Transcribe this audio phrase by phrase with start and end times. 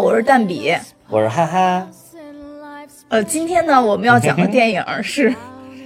[0.00, 0.74] 我是蛋比，
[1.08, 1.86] 我是哈哈。
[3.08, 5.30] 呃，今天呢，我们要讲的电影是《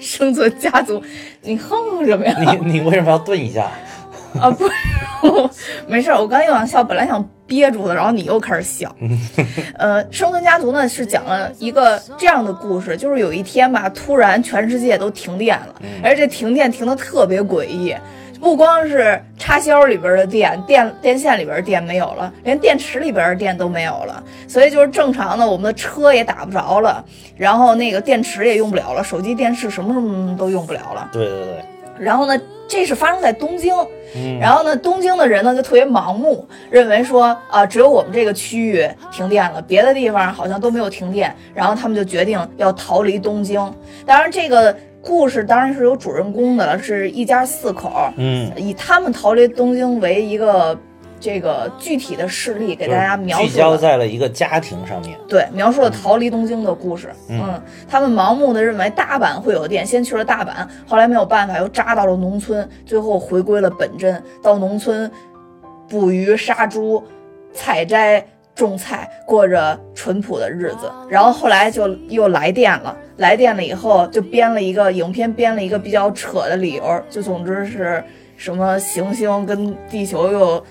[0.00, 1.00] 生存家族》。
[1.40, 2.34] 你哼什么呀？
[2.38, 3.70] 你你为什么要顿一下？
[4.40, 4.72] 啊，不是，
[5.87, 8.95] 没事，我刚又想笑，本来想憋住的，然后你又开始笑。
[9.78, 17.95] 呃，《生存家族》呢是讲了一个这样的故事，就是有一天吧，突然全世界都停电了，而且停电停的特别诡异。
[18.42, 27.05] 不光是插销里边的电电电线里边的电没有了，连电池里边的电都没有了，所以就是正常的，我们的车也打不着了，
[27.37, 31.09] 然后那个电池也用不了了，手机、电视什么什么都用不了了。
[31.12, 31.65] 对对对。
[32.01, 33.73] 然后呢，这是发生在东京，
[34.41, 43.73] 然后呢，东京的人呢就特别盲目，认为说啊，只有我们这个区域停电了，别的地方好像都没有停电，然后他们就决定要逃离东京。
[44.04, 44.76] 当然这个。
[45.02, 50.78] 故事当然是有主人公的了，是一家四口，嗯，以他们逃离东京为一个
[51.18, 57.10] 这个具体的事例，给大家描述，聚焦在了一个家庭上面，对，描述了逃离东京的故事。
[57.28, 65.10] 嗯，他们盲目的认为大阪会有电，先去了大阪，后来没有办法又扎到了农村，最后回归了本真，到农村
[65.88, 67.03] 捕鱼、杀猪、
[67.53, 68.25] 采摘。
[68.66, 72.97] 种菜，过着淳朴的日子，然后后来就又来电了。
[73.19, 78.03] 来电了以后，就编了一个影片，编了一个比较扯的理由，就总之是
[78.37, 80.65] 什么行星跟地球又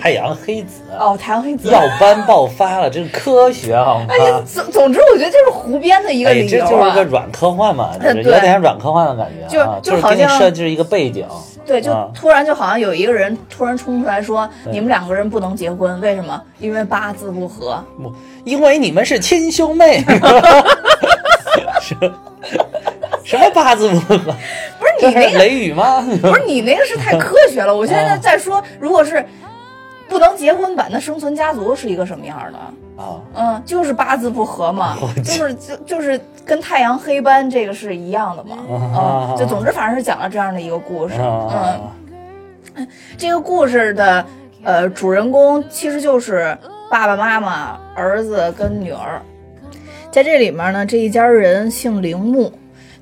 [0.00, 4.06] 太阳黑子哦，太阳黑子耀斑爆发了，这是科学好吗？
[4.44, 11.24] 总总之，我觉得就是胡编的一个理由这就是个软科幻嘛， 有点软科幻的感觉，啊就就好像设计一个背景。
[11.66, 16.40] 对，就突然就好像有一个人突然冲出来说：“你们两个人不能结婚，为什么？
[16.60, 17.82] 因为八字不合。
[18.00, 18.14] 不
[18.44, 20.04] 因为你们是亲兄妹。
[21.82, 22.14] 什么
[23.24, 24.16] 什么八字不合？
[24.18, 26.00] 不是你那个雷雨吗？
[26.22, 27.74] 不是你那个是太科学了。
[27.74, 29.24] 我现在在说，如果是。”
[30.08, 32.58] 不能结婚版的生存家族是一个什么样的
[33.02, 33.20] 啊？
[33.34, 38.56] 嗯，就是八字不合嘛， 就是就就是跟太阳黑斑这个是一样的嘛。
[38.94, 41.14] 啊，就总之反正是讲了这样的一个故事。
[42.74, 42.86] 嗯，
[43.18, 44.24] 这个故事的
[44.62, 46.56] 呃主人公其实就是
[46.90, 49.20] 爸爸妈妈、儿子跟女儿，
[50.10, 52.52] 在这里面呢，这一家人姓铃木。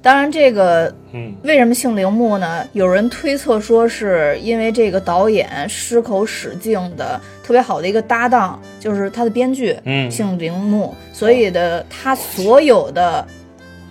[0.05, 2.63] 当然，这个，嗯，为什么姓铃木呢？
[2.75, 13.27] 有人推测说，是因为这个导演矢口史静的特别好的一个搭档，就是他的编剧，嗯，姓铃木，所以的他所有的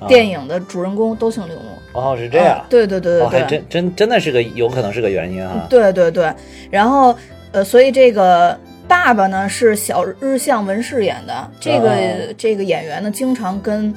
[0.07, 1.99] 电影的主人公都姓铃木。
[1.99, 2.63] 哦，是这样。
[2.69, 5.65] 对对对对对，真真真的是个有可能是个原因啊。
[5.67, 6.31] 对对对，
[6.69, 7.17] 然后
[7.51, 8.55] 呃，所以这个
[8.87, 13.91] 爸爸呢是小日向文世演的，这个这个演员呢经常跟。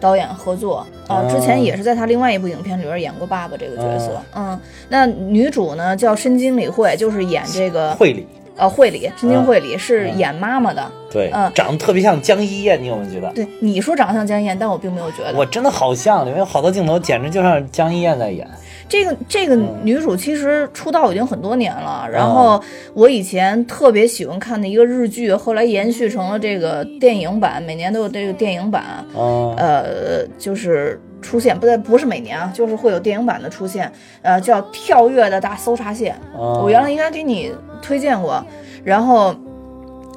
[0.00, 4.20] 导演合作啊，之前也是在他另外一部影片里边演过爸爸这个角色。
[4.34, 8.26] 嗯，那女主呢叫深津里惠，就是演这个惠里，
[8.56, 10.90] 呃，惠里，深津惠里是演妈妈的。
[11.10, 13.32] 对，嗯，长得特别像江一燕，你有没有觉得？
[13.32, 15.32] 对，你说长得像江一燕，但我并没有觉得。
[15.36, 18.46] 我真的好像，里面有好多镜头简直就像江一燕在演。
[18.88, 22.62] 这个这个女主其实出道已经很多年了，然后
[22.94, 38.42] 我以前特别喜欢看的一个日剧，后来延续成了这个电影版，每年都有这个电影版，呃，就是出现，不对，不是每年啊，就是会有电影版的出现，呃，叫《跳跃的大搜查线》，我原来应该给你推荐过，
[38.82, 39.34] 然后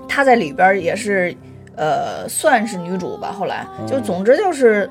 [0.07, 1.35] 她在里边也是，
[1.75, 3.67] 呃，算是女主吧，后来。
[3.85, 4.89] 就总之就是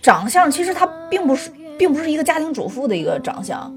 [0.00, 1.52] 长相，其实她并不是。
[1.78, 3.72] 并不是一个家庭主妇的一个长相，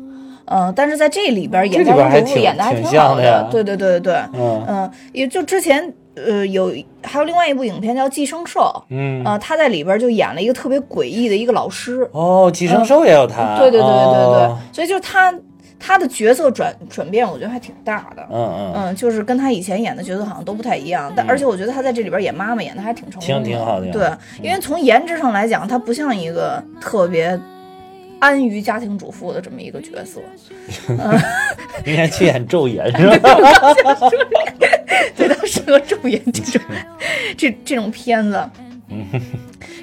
[0.45, 4.21] 嗯，但是在这里边演家庭主妇演的还挺好的，对对对对对，
[4.67, 15.33] 嗯，也就之前呃有还有另外一部影片叫《寄生兽》，嗯，呃，他在里边就演了一个特别诡异的一个老师，哦，《寄生兽》也有他，对对对对对，所以就是他
[15.79, 18.73] 他的角色转转变，我觉得还挺大的，嗯嗯。
[18.75, 24.09] 嗯，就是跟他以前演的角色好像都不太一样，但而且我觉得他在这里边演妈妈演的还挺成功，挺挺好的，对，
[24.41, 27.39] 因为从颜值上来讲，他不像一个特别。
[28.25, 30.19] 安于家庭主妇的这么一个角色，
[31.85, 33.29] 应该去演昼颜是吧？
[35.15, 36.61] 对，他适合昼颜这种
[37.37, 38.49] 这这种片子。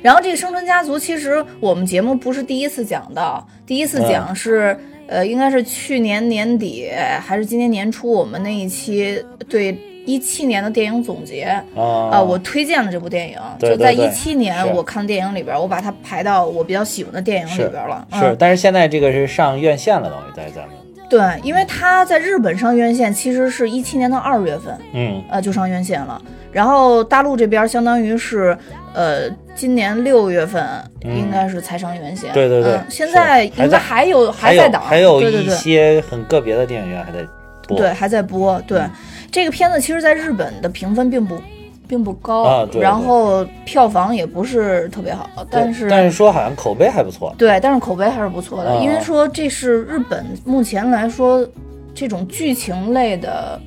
[0.02, 6.90] 然后这个《生存家族》其实我们节目不是第一次讲到，第一次讲是呃，应该是去年年底
[7.20, 9.78] 还是今年年初，我们那一期对。
[10.04, 11.43] 一七年的电影总结
[11.75, 18.06] 啊，我推荐了这部电影，就在一七年我看电影里边，我把它排到我比较喜欢的电影里边了。
[18.12, 20.70] 是，但是现在这个是上院线了，等于在咱们。
[21.08, 26.20] 对，因为它在日本上院线，其实是一七年的二月份，嗯，呃，就上院线了。
[26.50, 28.56] 然后大陆这边相当于是，
[28.94, 30.64] 呃，今年六月份
[31.02, 32.32] 应该是才上院线。
[32.32, 37.19] 对对对，现在应该还有还在档，还有一些很个别的电影院还在
[37.69, 37.76] 播。
[37.76, 38.81] 对，还在播，对。
[39.32, 41.37] 这个片子其实在日本的评分并不
[41.88, 47.34] 并不高，啊对然后票房也不是特别好，但是但是说好像口碑还不错。
[47.37, 51.44] 对，但是口碑还是不错的，啊因为说这是日本目前来说
[51.93, 53.61] 这种剧情类的。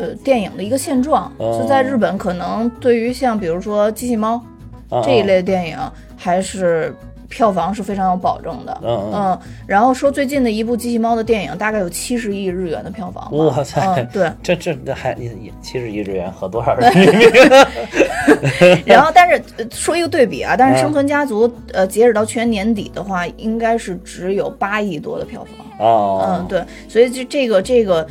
[0.00, 4.42] 呃，电影的一个现状，哦就在日本，可能对于像比如说《机器猫》
[4.96, 5.76] 啊这一类的电影，
[6.16, 6.96] 还是
[7.32, 8.78] 票房是非常有保证的。
[8.84, 13.30] 嗯嗯嗯，然后说最近的一部机器猫的电影大概有七十亿日元的票房吧。
[13.32, 14.30] 哇塞嗯，对。
[14.42, 15.16] 这这这还
[15.62, 17.38] 七十亿日元合多少人民币？
[18.84, 25.66] 然后，但是呃说一个对比啊，但是《嗯生存家族》呃，截止到去年年底的话，应该是只有八亿多的票房。
[25.82, 28.06] 哦，嗯，对，所以就这个这个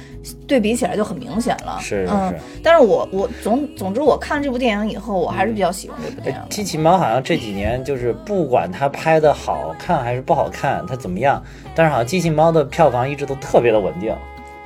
[0.45, 1.77] 对比起来就很明显了。
[1.79, 6.47] 是是嗯是，但是我我总总之我看这部电影以后，我还是比较喜欢这部电影的。
[6.49, 11.41] 机器猫好像这几年就是不管它拍的好看还是不好看，它怎么样，
[11.73, 14.13] 但是好像机器猫的票房一直都特别的稳定，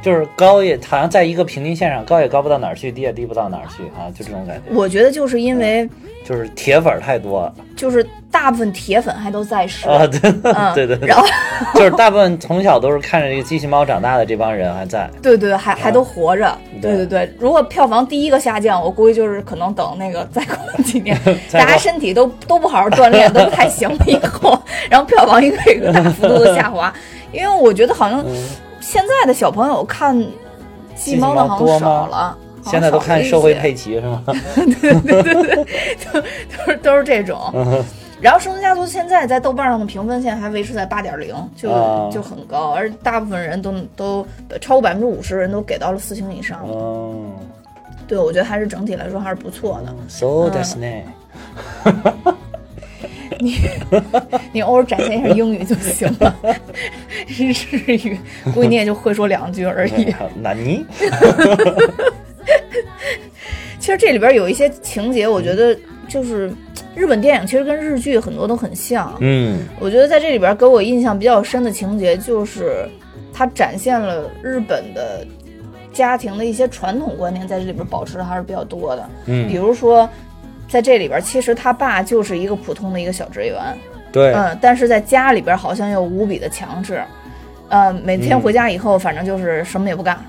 [0.06, 5.90] 就是高也好像在一个平均线上，高也高不到哪儿去，低也低不到哪儿去啊，就这种感觉，我觉得就是因为
[6.24, 7.42] 就是铁粉太多。
[7.42, 11.08] 了就是大部分铁粉还都在世，啊，对嗯， 对对对。
[11.10, 11.26] 然后
[11.74, 16.92] 就是大部分从小都是看着这个机器猫长大的这帮人还在，对对，还还都活着，对。
[16.92, 17.36] 对对对。
[17.40, 21.20] 如果票房第一个下降，我估计就是可能等那个再过几年，
[21.52, 24.56] 大家身体都都不好好锻炼，都不太行了以后，
[24.88, 26.94] 然后票房应该有一个大幅度的下滑。
[27.32, 28.34] 因为我觉得好像嗯，
[28.86, 30.16] 现在的小朋友看
[30.96, 34.24] 鸡猫的好像少了，现在都看社会些佩奇是吗？
[36.14, 36.22] 都
[36.72, 37.52] 是都是这种。
[38.22, 44.28] 然后《生存家族》现在在豆瓣上的评分现在还维持在八点零，就、啊就很高，而大部分人都都
[44.62, 46.60] 超过百分之五十人都给到了四星以上。
[46.68, 47.32] 嗯
[48.08, 49.92] 对，我觉得还是整体来说还是不错的。
[50.08, 51.02] ，so that's ne。
[53.40, 53.56] 你
[54.54, 56.36] 你偶尔展现一下英语就行了，
[57.28, 57.54] 日
[57.88, 58.20] 语
[58.54, 60.14] 估计你也就会说两句而已。
[60.42, 60.86] 那你
[63.80, 65.78] 其实这里边有一些情节，我觉得
[66.08, 66.52] 就是
[66.96, 69.16] 日本电影其实跟日剧很多都很像。
[69.20, 72.88] 嗯我觉得在这里边给我印象比较深的情节，就是
[73.34, 75.26] 它展现了日本的
[75.94, 79.10] 家庭的一些传统观念，在这里边保持的还是比较多的。
[79.28, 80.10] 嗯比如说，
[80.76, 83.56] 在这里边，其实他爸就是一个普通的一个小职员，
[84.12, 87.02] 对，嗯，但是在家里边好像又无比的强势，
[87.70, 90.20] 呃，每天回家以后，反正就是什么也不干，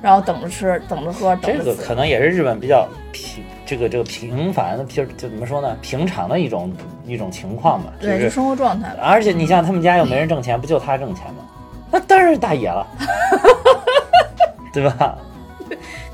[0.00, 1.82] 然后等着吃，等着喝，这个等着死。
[1.82, 6.72] 可能也是日本比较平这个这个平凡的平就怎么说呢平常的一种
[7.04, 9.02] 一种情况吧，就对，就生活状态吧。
[9.02, 11.42] 而且你像他们家又没人挣钱， 不就他挣钱吗？
[11.90, 12.86] 那当然是大爷了，
[14.72, 15.18] 对吧？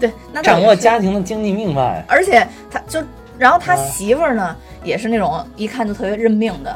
[0.00, 3.02] 对，那掌握家庭的经济命脉，而且他就，
[3.42, 6.70] 然后他啊媳妇儿呢，也是那种一看就特别认命的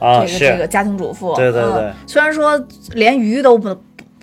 [0.00, 1.34] 啊，这个这个家庭主妇。
[1.36, 2.60] 对对对嗯虽然说
[2.94, 3.76] 连鱼都不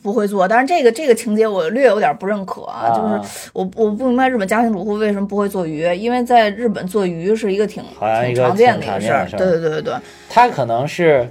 [0.03, 7.81] 不会做，但是这个这个情节我略有点不认可啊，啊就是我我不明白日本家庭主妇为什么不会做鱼，因为在日本做鱼是一个挺
[8.25, 9.93] 挺常见的一个事儿对对对对对，
[10.29, 11.27] 他可能是。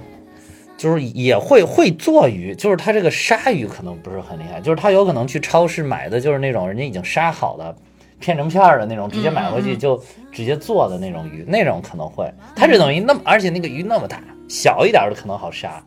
[0.79, 7.75] 就是也会会做鱼，就是他这个杀鱼可能不是很厉害，就是他有可能去超市买的就是那种人家已经杀好的
[8.19, 12.31] 片成片儿的那种，直接买回去就直接做的那种鱼，那种可能会。
[12.55, 15.83] 它这等于那么，而且那个鱼那么大，小一点儿的可能好杀，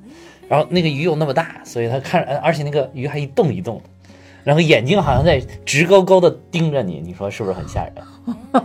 [0.49, 3.85] 然后那个鱼又那么大，所以他看着，而且那个鱼还一动一动的，
[4.45, 7.95] 然后眼睛好像在直勾勾的盯着你，你说是不是很吓人？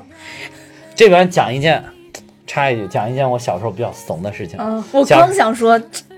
[0.96, 1.84] 这边讲一件，
[2.48, 4.58] 插一句，讲一件我小时候比较怂的事情。
[4.60, 5.78] 嗯，我刚想说，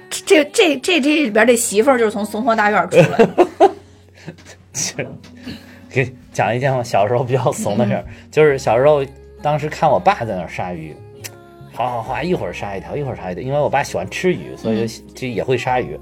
[0.10, 3.48] 这这这这里边这媳妇儿就是从怂货大院出来的。
[5.89, 9.03] 给讲一件我小时候比较怂的事儿，就是小时候
[9.41, 10.96] 当时看我爸在那儿杀鱼，
[11.74, 16.00] 哗哗哗，一会儿杀一条，一会儿杀一条，因为我爸喜欢吃鱼，所以就就也会杀鱼。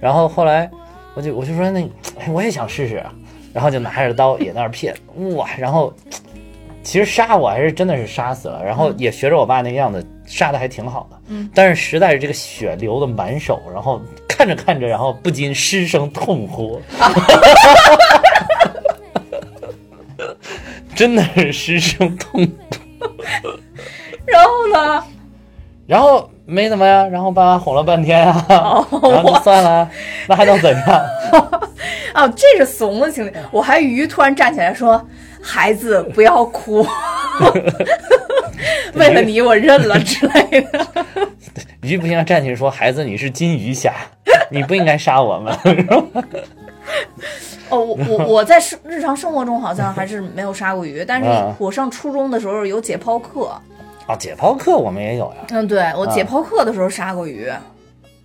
[0.00, 0.70] 然后后来
[1.14, 1.80] 我就我就说那
[2.20, 3.04] 哎我也想试试，
[3.52, 4.94] 然后就拿着刀也在那儿片，
[5.34, 5.92] 哇，然后
[6.84, 16.80] 其实杀我还是真的是杀死了，然后也学着我爸那个样子杀的还挺好的，嗯，但是实在是这个血流的满手，然后看着看着，然后不禁失声痛呼。
[20.96, 22.52] 真的是失声痛哭，
[24.26, 25.04] 然后呢？
[25.86, 29.90] 然后没怎么呀，然后爸妈哄了半天啊，哦然后就算了，
[30.28, 31.04] 那还能怎样？
[32.14, 33.32] 啊， 这是怂的情节。
[33.50, 35.04] 我还鱼突然站起来说
[35.42, 36.86] ：“孩子，不要哭，
[38.94, 40.86] 为了你我认了之类的。
[41.82, 43.92] 鱼不应该站起来说：“孩子，你是金鱼侠，
[44.50, 45.52] 你不应该杀我们。”
[47.70, 53.50] 哦，我我我在生日常生活中好像还是没有杀过鱼，但是啊我上初中的时候有解剖课。
[54.06, 55.46] 啊，解剖课我们也有呀。
[55.50, 57.50] 嗯，对我解剖课的时候杀过鱼。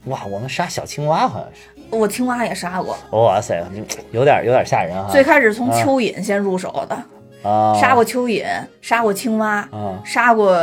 [0.05, 2.97] 哇，我们杀小青蛙好像是我青蛙也杀过。
[3.11, 3.63] 哇塞，
[4.11, 5.09] 有点有点吓人哈。
[5.11, 6.97] 最开始从蚯蚓先入手的。
[7.47, 8.45] 啊，杀过蚯蚓，
[8.81, 10.57] 杀过青蛙，啊，杀过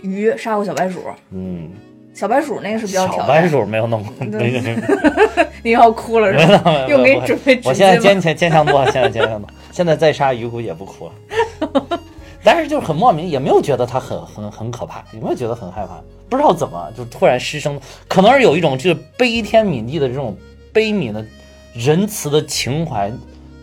[0.00, 1.02] 鱼，杀过小白鼠。
[1.32, 1.70] 嗯，
[2.14, 4.12] 小白鼠那个是比较挑小白鼠没有弄过
[5.62, 6.86] 你要哭了是吧？
[6.88, 9.54] 又给你准备我现在坚强坚强多了，现在坚强多了。
[9.72, 11.98] 现在再杀鱼估计也不哭了。
[12.42, 20.34] 但是就是很莫名，也没有觉得他很很很可怕，也没有觉得很害怕，不知道怎么就突然失声，可能是有一种就是悲天悯地的这种
[20.72, 21.24] 悲悯的
[21.74, 23.12] 仁慈的情怀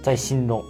[0.03, 0.63] 在心中。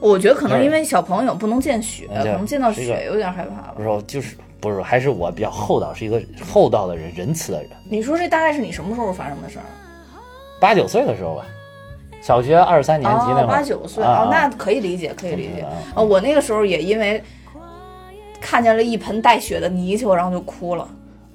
[0.00, 3.72] 我觉得可能因为小朋友不能见血，可能见到血有点害怕。
[3.72, 7.70] 不是，就是不是，还是我比较厚道，是一个厚道的人，仁慈的人。
[7.88, 9.64] 你说这大概是你什么时候发生的事儿？
[10.60, 11.44] 八九岁的时候吧，
[12.20, 13.46] 小学二三年级那会儿。
[13.46, 15.64] 八九岁哦，那可以理解，可以理解。
[15.94, 17.22] 哦，我那个时候也因为
[18.40, 20.88] 看见了一盆带血的泥鳅，然后就哭了。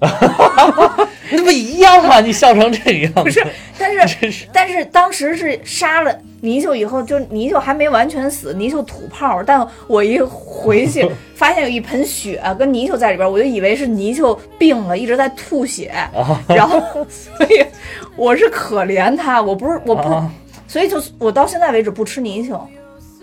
[1.30, 2.20] 那不一样吗？
[2.20, 3.22] 你笑成这个样子。
[3.22, 3.46] 不是，
[3.78, 6.14] 但是但是当时是杀了
[6.44, 9.42] 泥鳅以后，就泥鳅还没完全死，泥鳅吐泡。
[9.42, 15.90] 但我一回去 发现有一盆血跟泥鳅在里边，我就以为是泥鳅病了，一直在吐血。
[16.46, 17.64] 然后，所以
[18.14, 20.22] 我是可怜它，我不是我不，
[20.68, 22.68] 所以就我到现在为止不吃泥鳅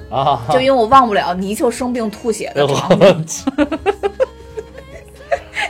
[0.09, 3.45] 啊，就因为我忘不了泥鳅生病吐血的场景。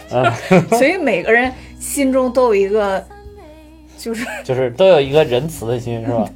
[0.70, 3.06] 所以每个人心中都有一个，
[3.98, 6.30] 就是就是都有一个仁慈的心，是吧？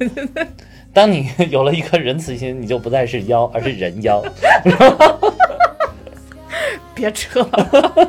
[0.96, 4.22] 当你 有了一颗仁慈心，你就不再是妖，而是人妖。
[6.94, 8.08] 别扯了，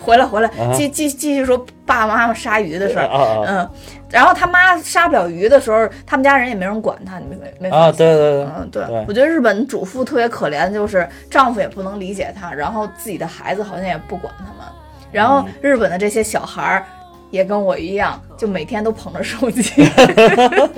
[0.00, 3.08] 回来回来，继继继续说爸爸妈妈杀鱼的事儿。
[3.46, 3.70] 嗯，
[4.10, 7.92] 然后他妈杀不了鱼的时候，他们家人也没人管他，你没没啊？
[7.92, 8.82] 对对对，嗯对。
[9.06, 14.66] 我觉得日本主妇特别可怜，就是丈夫也不能理解她，然后自己的孩子好像也不管他们，
[15.12, 16.84] 然后日本的这些小孩儿
[17.32, 19.62] 也跟我一样，就每天都捧着手机，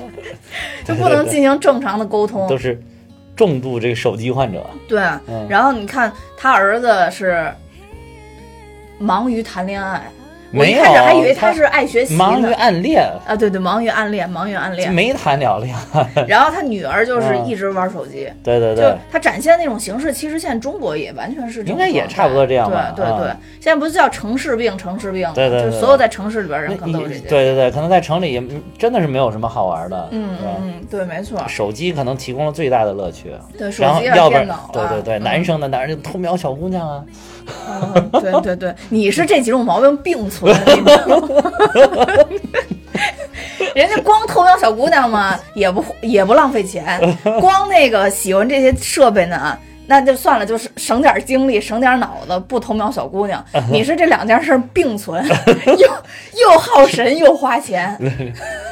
[0.86, 2.82] 就不能进行正常的沟通，都是。
[3.36, 5.02] 重度这个手机患者，对，
[5.48, 7.52] 然后你看他儿子是
[8.96, 10.08] 忙于谈恋爱。
[10.56, 16.06] 我一开始还以为他是爱学习，忙于暗恋啊，对对，忙于暗恋，忙于暗恋，没谈了恋爱。
[16.28, 22.92] 然后他女儿就是一直玩手机，对对对，就他展现那种形式，其实现在中国也完全是应该也差不多这样吧？
[22.94, 23.28] 对对对，
[23.60, 27.28] 现在不是叫城市病，城市病，对对，就所有在城市里边人可能都是这些。
[27.28, 28.40] 对对对，可能在城里
[28.78, 30.08] 真的是没有什么好玩的。
[30.12, 33.32] 嗯嗯，对，没错，手机可能提供了最大的乐趣。
[33.58, 37.04] 对，手机要不然对对对，男生的哪儿就偷瞄小姑娘啊？
[38.20, 40.54] 对对对，你是这几种毛病并存。
[43.74, 47.00] 人家光偷瞄小姑娘嘛，也不也不浪费钱，
[47.40, 53.44] 光那个喜欢这些设备呢，那就算了，就是省点精力，省点脑子，不偷瞄小姑娘。
[53.72, 55.24] 你是这两件事并存，
[55.66, 55.88] 又
[56.40, 57.98] 又耗神又花钱，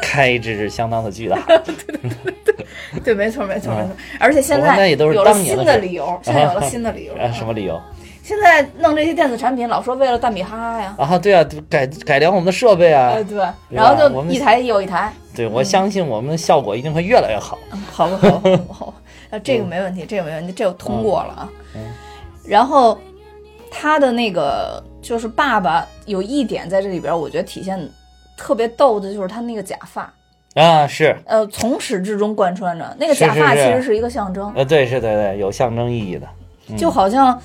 [0.01, 1.37] 开支是相当的巨大。
[3.03, 3.91] 对，没错，没错，没错。
[4.21, 7.15] 而且现在有了新的理由，现在有了新的理由。
[7.33, 7.81] 什么理由？
[8.23, 10.95] 现在弄这些电子产品，老说为了蛋米哈哈呀。
[10.97, 13.17] 啊，对啊，改改良我们的设备啊。
[13.29, 15.13] 对，然后就一台又一台。
[15.35, 17.59] 对，我相信我们的效果一定会越来越好。
[17.91, 18.41] 好不好？
[18.73, 18.95] 好，
[19.29, 21.49] 那 这个没问题，这个没问题，这个通过了啊。
[22.47, 22.97] 然后
[23.71, 27.91] 他的那个就是爸爸有一点在这里边，我觉得体现
[28.37, 30.13] 特别逗的，就是他那个假发
[30.55, 34.53] 啊，是呃，从始至终贯穿着那个假发其实是一个象征。
[34.55, 36.29] 呃，对，是，对对，有象征意义的，
[36.77, 37.37] 就好像。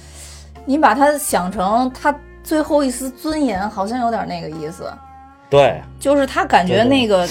[0.68, 4.84] 你把他想成他最后一丝尊严，好像有点那个意思。
[5.50, 7.26] 对，就是他感觉那个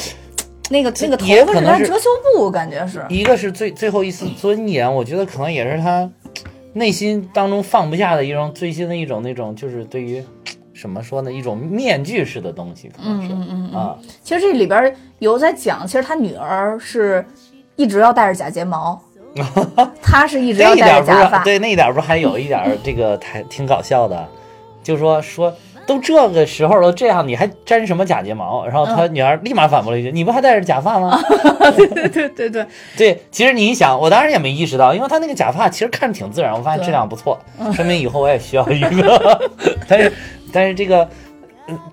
[0.71, 6.11] 那个那个头发是他遮羞布，感觉是一个是最最后一丝尊严，我觉得可能也是他
[6.73, 10.25] 内心当中放不下的一种最新的一种那种，就是对于
[10.81, 13.99] 怎么说呢，一种面具式的东西，可能是嗯嗯啊。
[14.23, 17.23] 其实这里边有在讲，其实他女儿是
[17.77, 18.99] 一直要戴着假睫毛。
[20.03, 24.27] 他是一直要戴假发，对那一点不还有一点这个还挺搞笑的，
[24.83, 25.53] 就说说
[25.87, 28.67] 都这个时候了这样，你还粘什么假睫毛？
[28.67, 31.19] 然后他女儿立马反驳了一句：“你不还戴着假发吗？”
[31.77, 32.67] 对对对对对
[32.97, 37.39] 对，其实你一想，我当时也没意识到，因为他那个假发其实看着挺自然，我发现质量不错，
[37.73, 39.51] 说明以后我也需要一个。
[39.89, 40.13] 但是
[40.53, 41.09] 但是这个。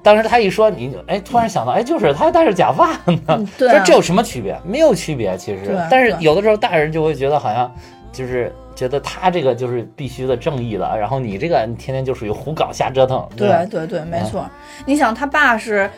[0.02, 2.92] 当时他一说你，哎，突然想到，哎，就是他戴着假发
[3.28, 4.58] 呢，说这有什么区别？
[4.66, 5.78] 没有区别，其实。
[5.90, 7.72] 但是有的时候大人就会觉得好像
[8.12, 13.28] 就是觉得他这个就是必须的正义了，然后你这个天天就属于胡搞瞎折腾。
[13.36, 14.46] 对对对，没错。
[14.86, 15.90] 你想他爸是。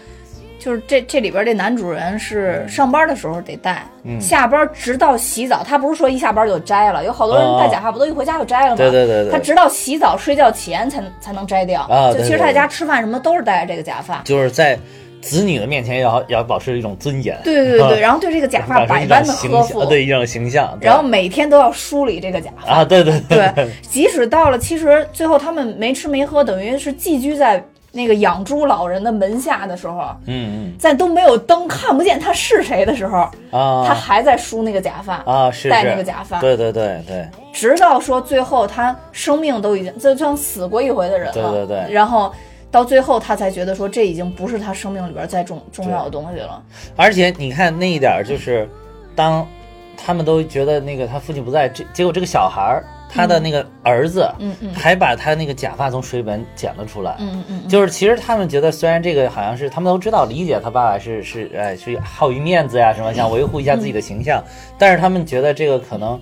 [0.57, 3.85] 就是这这里边这男主人是上班的时候得戴，
[4.19, 8.77] 下班直到洗澡，他不是说一下班就摘了，有好多人戴假发不都一回家就摘了吗？
[8.77, 11.81] 对对对，他直到洗澡睡觉前才才能摘掉。
[11.83, 14.21] 啊，就其实他在家吃饭什么都是戴着这个假发。
[14.23, 14.77] 就是在
[15.21, 22.71] 子女的面前要要保持一种尊严，对对对， 然后对这个假发百般的呵护，对一种形象，然后每天都要梳理这个假发。
[22.71, 23.19] 啊，对对。
[23.27, 27.63] 对，即使到了其实最后他们没吃没喝，等于是寄居在。
[27.95, 33.19] 那个养猪老人的门下的时候，嗯嗯，在都没有灯看不见他是谁的时候，
[33.51, 42.33] 啊，他还在梳那个假发啊，是戴那个假发，对对对对，直到说最后他生命都已经就像死过一回的人了，对对对，然后
[42.69, 46.61] 到最后他才觉得说这已经不是他生命里边再重重要的东西了。
[46.97, 48.69] 而且你看那一点就是，
[49.15, 49.47] 当
[49.95, 52.83] 他们都觉得那个他父亲不在，这结果这个小孩儿。
[53.09, 64.43] 他的那个儿子，嗯嗯，还把他那个假发从水里边捡了出来，嗯嗯，就是其实他们觉得，虽然这个好像是他们都知道理解他爸爸是是哎是好于面子呀什么，想维护一下自己的形象，
[64.77, 66.19] 但是他们觉得这个可能，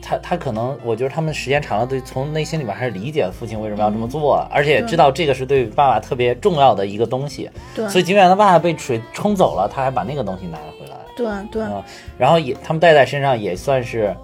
[0.00, 11.62] 他他可能，我觉得他们时间长了，对从内心里边还是理解父亲为什么要这么做，而且知道这个是对爸爸特别重要的一个东西，对，所以尽管他爸爸被水冲走了，他还把那个东西拿了回来，对对，
[12.16, 14.14] 然后也他们带在身上也算是。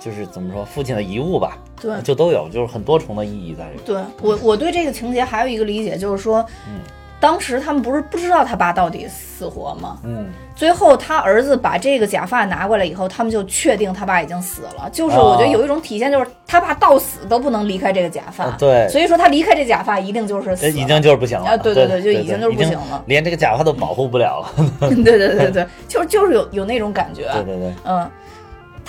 [0.00, 3.78] 就是怎么说，父亲的遗物吧，对，就都有，就是很多重的意义在里。
[3.84, 6.80] 对我，我对这个情节还有一个理解，就是说，嗯，
[7.20, 9.98] 当时他们不是不知道他爸到底死活吗？
[10.02, 14.88] 嗯，最后他儿子把这个假发拿过来以后，他们就确定他爸已经死了。
[14.90, 18.50] 就是我觉得有一种体现，就是他爸到死都不能离开这个假发。
[18.52, 21.50] 对，所以说他离开这假发一定就是死，已经就是不行了。
[21.50, 24.66] 啊，对对对，就已经就是不行了，连这个假发都保护不了了。
[24.88, 27.30] 对对对对，就是就是有有那种感觉。
[27.34, 28.10] 对对对，嗯。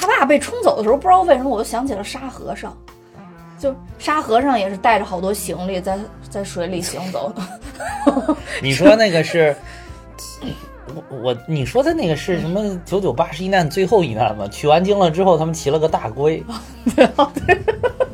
[0.02, 2.76] 他爸被冲走的时候，不知道为什么，我就想起了沙和尚，
[3.60, 8.36] 就沙和尚也是带着好多行李在在水里行走的。
[8.64, 9.56] 你说那个是？
[11.10, 12.80] 我我你说的那个是什么？
[12.86, 14.48] 九九八十一难最后一难吗？
[14.50, 16.44] 取完经了之后，他们骑了个大龟。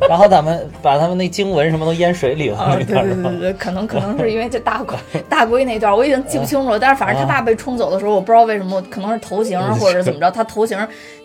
[0.07, 2.77] 然后咱们把他们那经文什么都淹水里了。
[2.77, 4.95] 对对对对，可能可能是因为这大 龟
[5.27, 6.79] 大龟那段我已经记不清楚了。
[6.79, 10.77] 但是反正他爸被冲走的时候，我不知道为什么，可能是头型或者怎么着， 他头型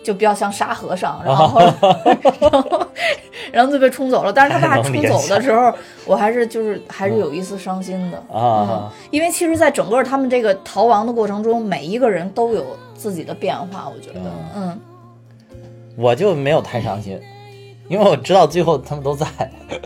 [0.03, 1.21] 就比较像沙和尚。
[1.23, 2.87] 然后然后
[3.53, 4.33] 然后就被冲走了。
[4.33, 5.71] 但是他爸冲走的时候，
[6.05, 8.91] 我还是就是还是有一丝伤心的啊。
[9.11, 13.91] 因为其实，在整个他们这个逃亡的过程中，每一个人都有自己的变化。
[13.93, 14.79] 我觉得，嗯，
[15.97, 17.19] 我就没有太伤心。
[17.89, 19.27] 因为我知道最后他们都在，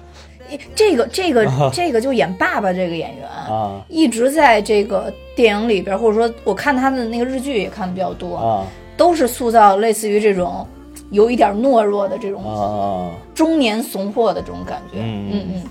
[0.76, 3.28] 这个这个 这个就演爸爸这个演员。
[3.28, 8.65] 啊，一直在这个电影里边，或者说我看他的那个日剧也看的比较多啊，
[8.96, 10.67] 都是塑造类似于这种
[11.12, 15.63] 有一点懦弱的这种中年怂货的这种感觉，嗯嗯，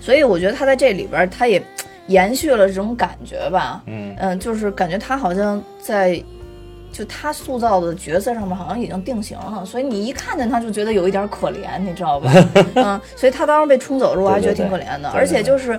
[0.00, 1.62] 所以我觉得他在这里边他也
[2.06, 6.22] 延续了这种感觉吧，嗯嗯，就是感觉他好像在。
[6.92, 12.32] 就他塑造的角色上面好像已经定型了，所以你一看见他就觉得有一点可怜，你知道吧？
[12.76, 15.08] 嗯，所以他当时被冲走的时候，我还觉得挺可怜的。
[15.08, 15.72] 而且就是，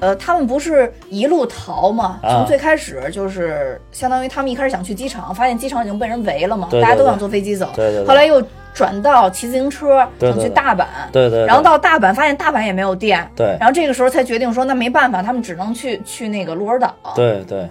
[0.00, 2.18] 呃，他们不是一路逃嘛？
[2.22, 7.68] 从最开始就是相当于他们一开始想去机场，发现机场已经被人围了嘛，大家都想坐飞机走。
[7.74, 8.04] 对对。
[8.04, 8.42] 后来又
[8.74, 10.84] 转到骑自行车想去大阪。
[11.12, 11.46] 对对。
[11.46, 13.26] 然后到大阪发现大阪也没有电。
[13.34, 13.56] 对。
[13.58, 16.94] 然后这个时候才决定说，那没办法，他们只能去去那个鹿儿岛。
[17.14, 17.68] 对对。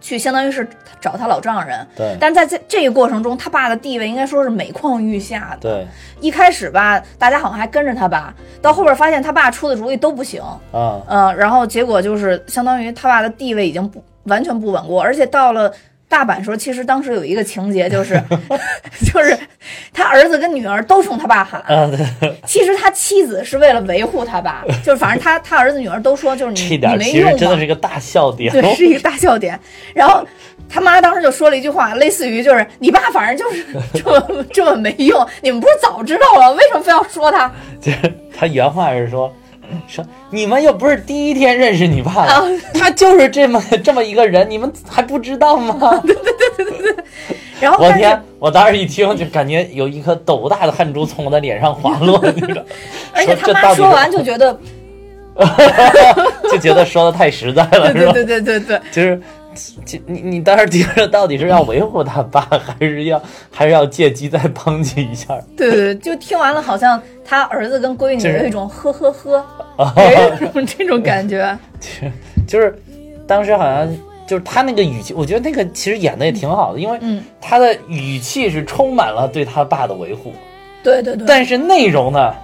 [0.00, 0.66] 去相当于是
[1.00, 2.16] 找他老丈人，对。
[2.20, 5.70] 但在这这个过程中，他爸的地位应该说是每况愈下的。
[5.70, 5.86] 对。
[6.20, 10.42] 一开始吧，大家好像还跟着他爸，到后边发现他爸出的主意都不行。
[10.72, 11.00] 啊。
[11.08, 15.72] 嗯，然后结果就是相当于他爸的地位已经不完全不稳固，而且到了。
[16.10, 18.20] 大阪说，其实当时有一个情节，就是，
[19.14, 19.38] 就是
[19.92, 21.62] 他儿子跟女儿都冲他爸喊。
[22.44, 27.36] 其实他妻子是为了维护他爸， 就是反正他他儿子女儿都说，就是你你没用。
[27.38, 28.52] 真的是一个大笑点。
[28.52, 29.58] 对，是一个大笑点。
[29.94, 30.26] 然后
[30.68, 37.48] 他妈当时就说了一句话，类似于就是你爸反正就是 这么这么没用，你们不是早知道了，为什么非要说他？
[37.80, 39.32] 就是他原话是说。
[39.86, 42.26] 说你们又不是第一天认识你爸，
[42.74, 46.00] 他就是这么 这么一个人，你们还不知道吗？
[46.04, 46.24] 对对
[46.56, 47.04] 对对对对。
[47.60, 52.64] 然后我天，我当时一听就感觉有一颗斗大的汗珠从我的脸上滑落，那个。
[53.12, 54.58] 而且他妈说完就觉得，
[56.50, 58.12] 就觉得说的太实在了，是吧？
[58.12, 59.20] 对对对对对，就是。
[59.84, 63.20] 就你你当时听着到底是要维护他爸， 还是要
[63.50, 65.38] 还是要借机再抨击一下？
[65.56, 69.44] 对对，就听完了，好像他儿子跟闺女有一种呵呵呵，
[70.40, 71.56] 有一种 这种感觉。
[72.46, 72.74] 就是
[73.26, 73.88] 当时好像
[74.26, 76.98] 就是他那个语气，我觉得那个其实演的也挺好的，因为
[77.40, 80.32] 他的语气是充满了对他爸的维护。
[80.82, 81.26] 对对对。
[81.26, 82.34] 但是内容呢？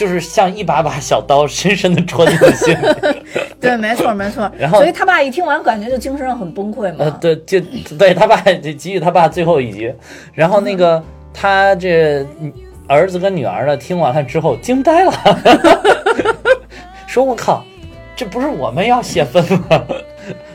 [0.00, 3.12] 就是像一把把小刀深深的戳进了心里。
[3.60, 4.50] 对，没错，没错。
[4.58, 7.00] 然后，所以他爸一听完，感觉就精神上很崩溃嘛。
[7.00, 7.60] 呃，对，就
[7.98, 9.92] 对他爸就给予他爸最后一击。
[10.32, 12.26] 然后那个他这
[12.86, 15.12] 儿子跟女儿呢，听完了之后惊呆了，
[17.06, 17.62] 说：“我靠，
[18.16, 19.84] 这不是我们要泄愤吗？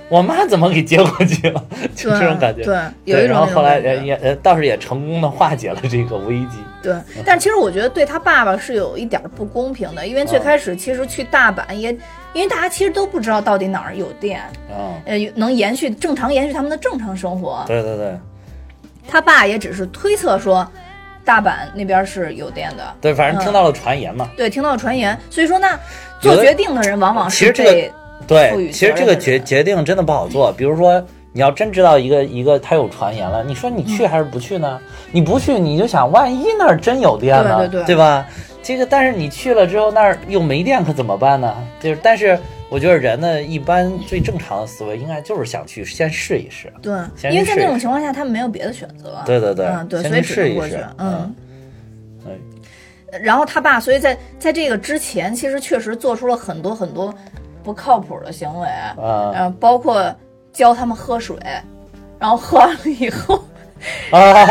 [0.07, 1.65] 我妈怎么给接过去了？
[1.95, 2.63] 就这种感觉。
[2.63, 3.35] 对，有一种。
[3.35, 6.57] 然后后来也也倒是也成功的化解了这个危机。
[6.83, 6.93] 对，
[7.25, 11.91] 但其实我觉得对他爸爸是有一点不公平的，因为最开始其实去大阪也，
[12.33, 14.39] 因为大家其实都不知道到底哪儿有电，
[15.05, 17.63] 呃，能延续正常延续他们的正常生活。
[17.65, 18.15] 对对对。
[19.07, 20.67] 他爸也只是推测说，
[21.23, 22.95] 大阪那边是有电的。
[23.01, 24.29] 对，反正听到了传言嘛。
[24.37, 25.79] 对，听到了传言，所以说那
[26.19, 27.91] 做决定的人往往是被。
[28.27, 30.51] 对，其实这个决决定真的不好做。
[30.53, 34.79] 比如说，你要真知道一个一个他有传言了，你说你去还是不去呢？
[35.11, 38.25] 你不去，你就想万一那儿真有电呢，对对对，对吧？
[38.63, 41.55] 这个，但是你去了之后那儿又没电，可怎么办呢？
[41.79, 46.71] 就是，但是我觉得人呢，一般最正常的思维应该就是想去先试一试。
[46.81, 46.93] 对，
[47.29, 49.21] 因为在那种情况下，他们没有别的选择。
[49.25, 50.77] 对对对，嗯，对，所以只能过去。
[50.97, 51.35] 嗯。
[53.21, 57.13] 然后他爸，所以在在这个之前，其实确实做出了很多很多。
[57.65, 58.67] 不靠谱的行为，
[59.01, 60.13] 嗯，包括
[60.53, 61.35] 教他们喝水，
[62.19, 63.43] 然后喝完了以后，
[64.11, 64.45] 啊，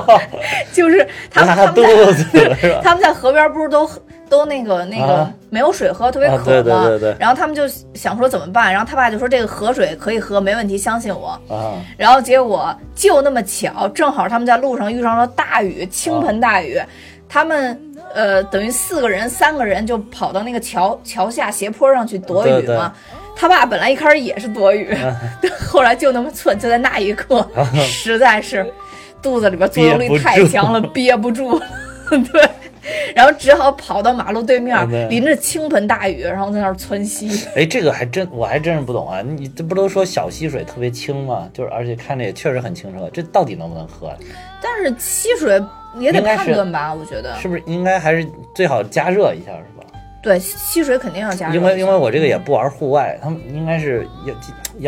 [0.72, 3.88] 就是他们他们在 他们在河边不是都
[4.28, 6.42] 都那个那个没有水喝，特别渴吗？
[6.44, 7.16] 对对对对。
[7.20, 8.72] 然后他们就想说怎么办？
[8.72, 11.28] 然后他爸就说这个河水可以喝，没问题，相信我。
[11.48, 11.74] 啊。
[11.96, 16.80] 然后结果就那么巧，正好他们在路上遇上了大雨，倾盆大雨，
[17.28, 17.80] 他们。
[18.14, 22.92] 呃，等于四个人，三个人就跑到那个桥桥下斜坡上去躲雨嘛。
[23.38, 24.96] 他爸本来一开始也是躲雨，
[25.68, 27.46] 后来就那么寸，就在那一刻，
[27.84, 28.66] 实在是
[29.20, 31.66] 肚子里边作用力太强了，憋不住了。
[32.32, 32.48] 对，
[33.14, 37.46] 然后只好跑到马路对面，淋着倾盆大雨，然后在那儿窜稀。
[37.54, 39.20] 哎，这个还真我还真是不懂啊！
[39.20, 41.46] 你这不都说小溪水特别清吗？
[41.52, 44.10] 就是而且看着也确实很清澈，这到底能不能喝？
[44.62, 45.62] 但是溪水。
[45.98, 49.84] 也得判断吧，我觉得是不是应该还是最好加热一下，是吧？
[50.22, 51.54] 对，吸水肯定要加热。
[51.54, 54.34] 因为因为我这个也不玩户外，他们应该是要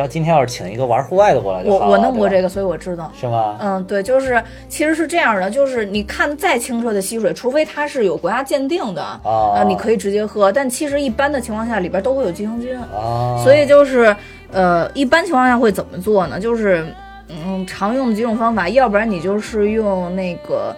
[0.02, 3.08] 要今天要是请一个玩户外的过来就好我我弄过这个，所以我知道。
[3.14, 3.56] 是吗？
[3.60, 10.50] 嗯，对，就是其实是这样的，就是你看再清澈的溪水，除非它是有国家鉴定的啊，你可以直接喝。
[10.50, 14.14] 但其实一般的情况下，里边都会有寄生菌啊，所以就是
[14.50, 16.40] 呃，一般情况下会怎么做呢？
[16.40, 16.84] 就是
[17.28, 20.74] 嗯，常用的几种方法，要不然你就是用那个。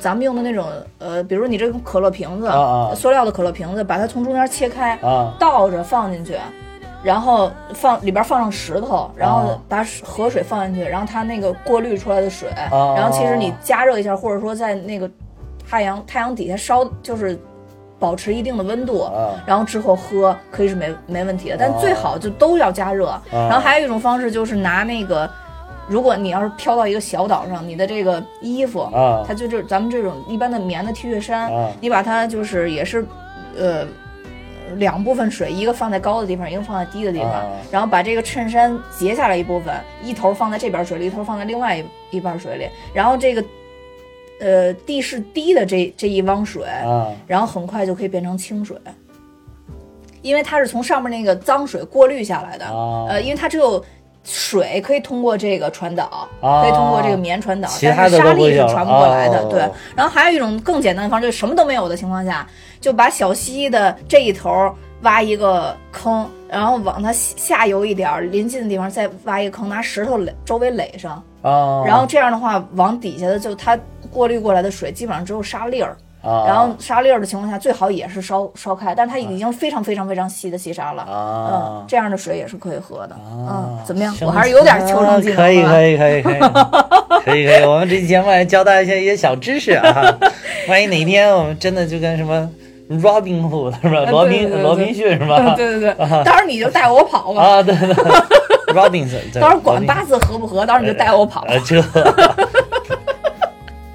[0.00, 0.66] 咱们用的那种，
[0.98, 2.48] 呃，比如你这种可乐瓶子，
[2.94, 4.98] 塑料的可乐瓶子，把它从中间切开，
[5.38, 6.36] 倒着放进去，
[7.02, 15.10] 然后放里边放上石头，然后把河水放进去，然后它那个过滤出来的水，然后其实你加热一下，或者说在那个
[15.68, 17.36] 太阳太阳底下烧，就是
[17.98, 19.10] 保持一定的温度，
[19.46, 23.18] 然后之后喝可以是没没问题的，但最好就都要加热。
[23.32, 25.28] 然后还有一种方式就是拿那个。
[25.88, 33.06] 如果你要是飘到一个小岛上，你的这个衣服啊，它就是咱们这种一般的棉的 T 恤衫，你把它就是也是，
[33.56, 33.86] 呃，
[34.76, 43.42] 两部分水，一个放在高的地方，一个放在低的地方，然后把这个衬衫截下来一部分，一头放在这边水里，一头放在另外一一半水里，然后这个，
[44.40, 46.64] 呃，地势低的这这一汪水，
[47.26, 48.76] 然后很快就可以变成清水，
[50.20, 52.66] 因为它是从上面那个脏水过滤下来的，
[53.08, 53.82] 呃，因为它只有。
[54.24, 59.44] 水可以通过这个传导，可以通过这个棉传导，但是沙粒是传不过来的。
[59.46, 59.60] 对，
[59.96, 62.46] 然后还有一种更简单的方式，就是什么都没有的情况下，
[62.80, 71.22] 就把小溪的这一头挖一个坑，然后往它下游一点临近的地方再挖一个坑，拿石头垒周围垒上，
[71.86, 73.78] 然后这样的话，往底下的就它
[74.10, 75.96] 过滤过来的水基本上只有沙粒儿。
[76.46, 81.06] 然后沙粒儿的情况下，最好也是烧烧开，但是它已经非常非常非常细的细沙了。
[81.08, 83.16] 嗯，这样的水也是可以喝的。
[83.30, 84.14] 嗯，怎么样？
[84.22, 85.36] 我还是有点求生技能。
[85.36, 86.40] 可以可以可以可以，
[87.24, 87.64] 可以可以。
[87.64, 90.14] 我们这期节目还教大家一些一些小知识啊，
[90.68, 92.48] 万一哪天我们真的就跟什么
[92.90, 94.10] Robin Hood 是吧？
[94.10, 95.54] 罗宾罗宾逊是吧？
[95.56, 97.42] 对对对，到时候你就带我跑吧。
[97.42, 97.94] 啊，对对，
[98.74, 99.20] Robinson。
[99.40, 100.64] 到时候管八字合不合？
[100.66, 101.46] 到时候你就带我跑。
[101.66, 101.82] 这。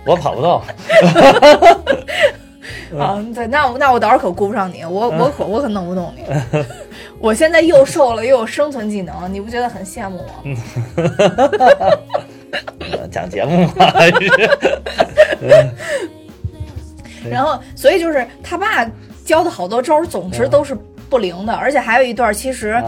[0.05, 0.61] 我跑不动，
[2.99, 6.23] 啊，对，那那我到时候可顾不上你，我我可我可弄不动你。
[7.19, 10.33] 我现在又瘦了，又有生存技能，你不觉得很羡慕吗？
[13.09, 14.49] 讲节目嘛，还是。
[17.29, 18.85] 然后，所以就是他爸
[19.23, 20.77] 教的好多招，总之都是
[21.09, 22.83] 不灵的，而且还有一段其实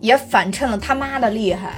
[0.00, 1.72] 也反衬了他妈的厉害。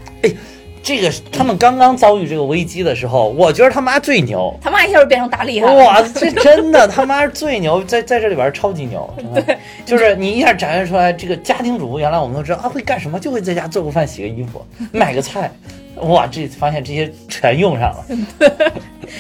[0.89, 5.85] 这个他们刚刚遭遇这个危机的时候，我觉得他妈最牛，他妈一下就变成大厉害了。
[5.85, 9.07] 哇， 这真的他妈最牛，在在这里边超级牛。
[9.35, 13.21] 对，就是你一下展现出来，这个家庭主妇原来我们都知道啊，会干什么？
[13.21, 15.53] 就会在家做个饭、洗个衣服、买个菜。
[15.97, 18.07] 哇，这发现这些全用上了。
[18.39, 18.49] 对，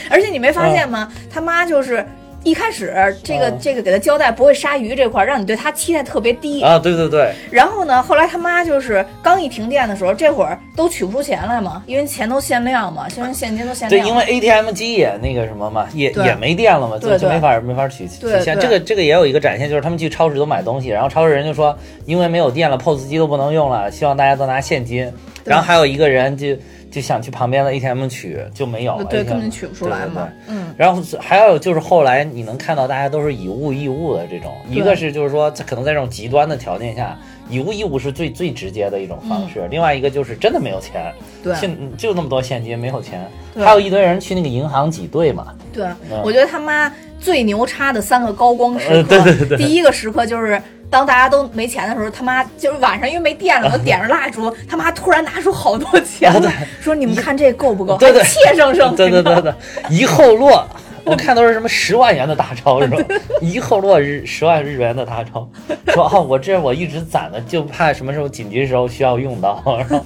[0.09, 1.12] 而且你没发现吗？
[1.31, 2.02] 他妈就是。
[2.48, 6.78] 一开始这个这个给他交代不会杀鱼这块，让你对他期待特别低啊。
[6.78, 7.32] 对对对。
[7.50, 14.02] 然后呢，后来他妈就是刚一停电的时候，这会儿都取不出钱来嘛，因为钱都限量嘛，现在现金都限量。
[14.02, 18.58] 对，因为 ATM 机也那个什么嘛，也也没电了嘛，就就没法没法取取现。
[18.58, 25.12] 这个这个也有一个展现，就是他们去超市都买东西，然后超市人就说，因为没有电了，POS 机都不能用了，希望大家都拿现金。
[25.44, 26.56] 然后还有一个人就。
[26.90, 30.29] 就想去旁边的 ATM 取，就没有了，对，根本取不出来嘛。
[30.48, 39.66] 嗯，然后还有就是后来你能看到大家都是以物易物的这种，一个是就是说可能在这种极端的条件下，以物易物是最最直接的一种方式。
[39.70, 45.55] 另外一个就是真的没有钱，对，现就那么多现金没有钱，还有一堆人去那个银行挤兑嘛。
[45.72, 45.87] 对，
[46.24, 50.61] 我觉得他妈最牛叉的三个高光时刻，对对对，第一个时刻就是。
[50.90, 59.52] 当大家都没钱的时候，他妈就是晚上因为没电了，我 点着蜡烛，他妈突然拿出好多钱来，说：“你们看这够不够？”对对，怯生生，对对对对，
[59.90, 60.66] 一后落。
[61.04, 62.98] 我看都是什么十万元的大钞是吧？
[63.40, 65.48] 一后落日十万日元的大钞，
[65.88, 70.04] 说啊，我这我一直攒的，就怕什么时候紧急时候需要用到，然后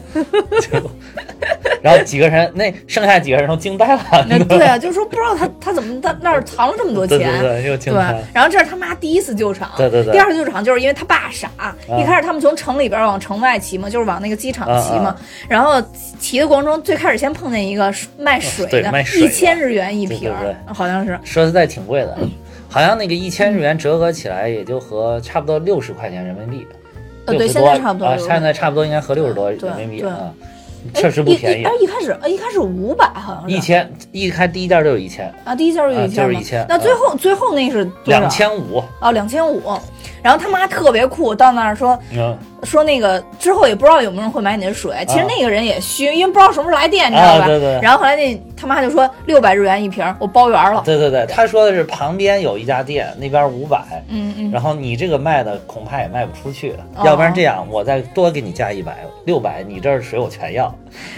[0.61, 0.91] 就，
[1.83, 4.27] 然后几个人那剩下几个人都惊呆了。
[4.49, 7.93] 对啊，就是说不知道他他怎么在那儿藏了这么多钱，对对对，
[8.33, 11.51] 然后这是他妈第一次救场，对对对，第二次救场就是因为他爸傻，
[11.99, 15.17] 一开始他们从城里边往城外骑嘛，就是往那个机场骑嘛，
[15.49, 15.83] 然后
[16.19, 20.33] 骑的过程中最开始先碰见一个卖水的，一千日元一瓶，
[20.67, 20.93] 好像。
[20.93, 22.17] 像是说实在挺贵的，
[22.69, 26.67] 好像那个一千日元折合起来也就和差不多六十块钱人民币，
[27.25, 30.33] 呃，对，现在差不多啊，现在差不多应该合六十多人民币啊，
[30.95, 31.65] 确实不便宜。
[31.65, 36.67] 哎，一开始，一开始五百好像是，一千一开第一件就有一千啊，第一件就一千，就是一千。
[36.69, 39.63] 那最后最后那是两千五哦，两千五。
[40.23, 41.99] 然后他妈特别酷，到那儿说。
[42.65, 47.47] 说那个之后也不知道有没有人会买你的水，其实那个人也虚，因为不知道什么时候来电，你知道吧？
[47.47, 47.81] 对对。
[47.83, 50.83] 然后后来那他妈就说六百日元一瓶，我包圆了。
[50.85, 54.51] 对对对，他说的是旁边有一家店，那边五百，嗯嗯。
[54.53, 60.73] 然后你这个卖的恐怕也卖不出去，要不然这样，我再多给你加一百，六百，你这儿水我全要。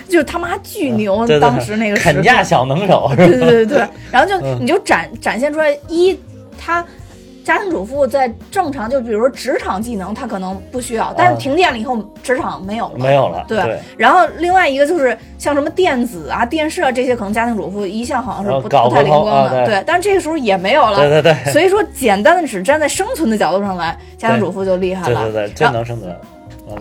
[0.08, 3.86] 就是他妈巨牛，当时那个砍价小能手，对对对对。
[4.10, 6.18] 然后就你就展展现出来一
[6.58, 6.84] 他。
[7.44, 13.44] 家庭主妇在正常，就比如说职场技能，她可能不需要，但是停电了以后，职场没有了，没有了。
[13.46, 19.66] 对，然后另外一个就是像什么电子啊、电视啊这些，可能家庭主妇一向好像是不不太灵光的。
[19.66, 20.96] 对，但是这个时候也没有了。
[20.96, 21.52] 对对对。
[21.52, 25.24] 所以说，简单的只站在生存的角度上来，家庭主妇就厉害了。
[25.24, 26.16] 对对对，真能生存。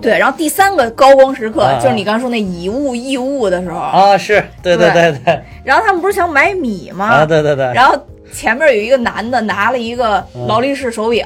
[0.01, 5.41] 对，然后第三个高光时刻就是你刚说那以物易物的时候啊，是对对对对。
[5.65, 7.05] 然后他们不是想买米吗？
[7.05, 7.65] 啊，对对对。
[7.73, 7.99] 然后。
[8.33, 11.25] 前面有一个男的拿了一个劳力士手表，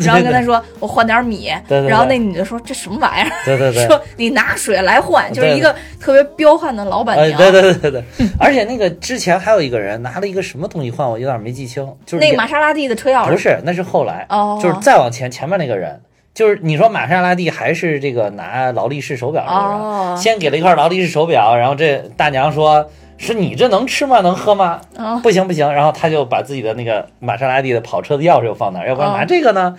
[0.00, 7.38] 然后跟他说：“我换点米。”然后那女的说：“这什么玩意儿？”对对对，说你拿水来换，就是一个特别彪悍的老板娘。
[7.38, 13.30] 对对对对对，而且那个之前还有一个人拿了一个什么东西换，我有点没记清，就是那个玛莎拉蒂的车钥匙。
[13.30, 14.26] 不是，那是后来，
[14.62, 16.00] 就是再往前前面那个人，
[16.34, 22.90] 就是你说玛莎拉蒂还是这个拿劳力士手表那个人，先给了一块劳力士手表，然后这大娘说。
[23.18, 24.20] 是你这能吃吗？
[24.20, 24.80] 能喝吗？
[25.22, 25.72] 不行不行。
[25.72, 29.76] 然后他就把自己的那个玛莎拉蒂的跑车的钥匙又放那儿，要不然拿这个呢？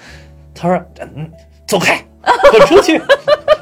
[0.56, 0.82] 他说
[1.16, 1.32] ：“嗯，
[1.68, 2.00] 走开，
[2.52, 3.02] 滚出去。”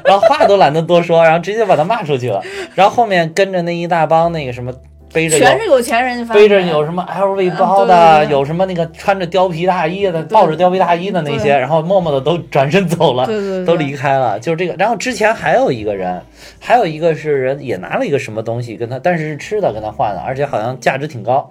[0.04, 2.42] 然后话都懒得多说，然后直接把他骂出去了。
[2.74, 4.72] 然后后面跟着那一大帮那个什么。
[5.12, 13.26] 背着全是有钱人，背着有什么 LV 包的，有什么那个穿着貂皮大衣的，抱着貂皮大衣的那些，然后默默的都转身走了，
[13.64, 14.74] 都离开了，就是这个。
[14.74, 16.20] 然后之前还有一个人，
[16.58, 21.48] 还有一个是人也拿了一个什么东西跟他，但是是吃的跟他换的，而且好像价值挺高，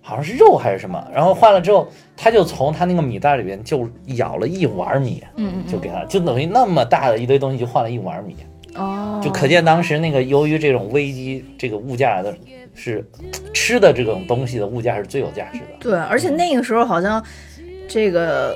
[0.00, 1.06] 好像是肉还是什么。
[1.14, 1.86] 然后换了之后，
[2.16, 8.36] 他就从他那个米袋里边就舀了一碗米，嗯就给他，就等于那么大的一堆东西就换了一碗米，
[8.74, 12.34] 哦，就可见当时那个由于这种危机，这个物价的。
[12.76, 13.08] 是
[13.52, 15.66] 吃的这种东西的物价是最有价值的。
[15.78, 17.24] 对，而且那个时候好像
[17.86, 18.52] 这个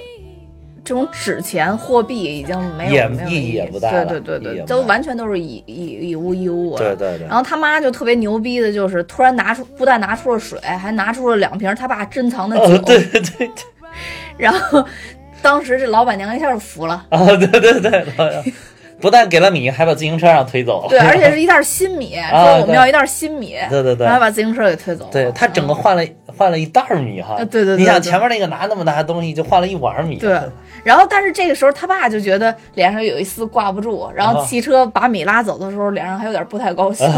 [0.85, 4.05] 这种纸钱货币已经没有意义也不大了。
[4.07, 6.77] 对对对对，都完全都是以以以物易物。
[6.77, 7.29] 对对对。
[7.29, 12.77] 然后他妈就特别牛逼的，就是突然拿出，不但拿出了水，还拿出了两瓶他爸珍藏的酒。
[12.79, 13.49] 对对对。
[14.37, 14.85] 然后
[15.41, 17.07] 当时这老板娘一下就服了。
[17.11, 18.05] 啊，对对对。
[19.01, 20.89] 不但给了米，还把自行车让推走了。
[20.89, 23.57] 对，而且 是一袋新米，说我们要一袋新米。
[23.71, 25.11] 对对对，然后把自行车给推走了。
[25.13, 27.37] 对他整个换了换了一袋米哈。
[27.37, 30.17] 对对对，你想前面那个拿那么大的东西，就换了一碗米。
[30.17, 30.39] 对，
[30.83, 37.07] 然后但是这个时候他爸就觉得脸上有一丝挂不住，然后汽车把米拉走的时候，脸上还有点不太高兴。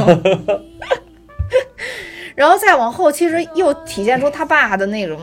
[2.37, 5.19] 然后再往后，其实又体现出他爸的那种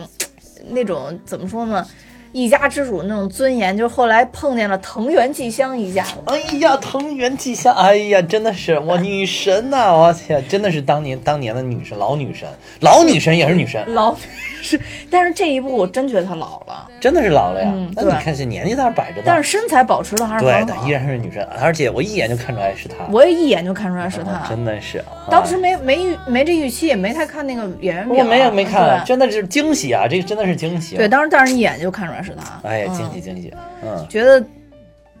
[0.68, 1.84] 那种怎么说呢？
[2.32, 6.04] 一家之主那种尊严，就是后来碰见了藤原纪香一家。
[6.26, 9.92] 哎呀，藤原纪香，哎呀，真的是我女神呐！
[9.92, 12.48] 我天，真的是当年当年的女神，老女神，
[12.80, 14.14] 老女神也是女神， 老
[14.62, 14.78] 是。
[15.10, 17.70] 但是这一部我真觉得她老了，真的是老了呀。
[17.72, 22.96] 嗯，那你看这年纪在那摆着呢，但是身材保持的还是对，的依然是女神，而且我一眼就看出来是她。
[23.10, 25.02] 我也一眼就看出来是她，真的是。
[25.30, 30.06] 当时没没预没这预期，也没太看那个演员表，我没有没看，真的是惊喜啊！
[30.08, 30.96] 这个真的是惊喜。
[30.96, 32.60] 对，当时但是一眼就看出来是他。
[32.68, 33.52] 哎呀，惊喜惊喜！
[33.82, 34.42] 嗯，觉得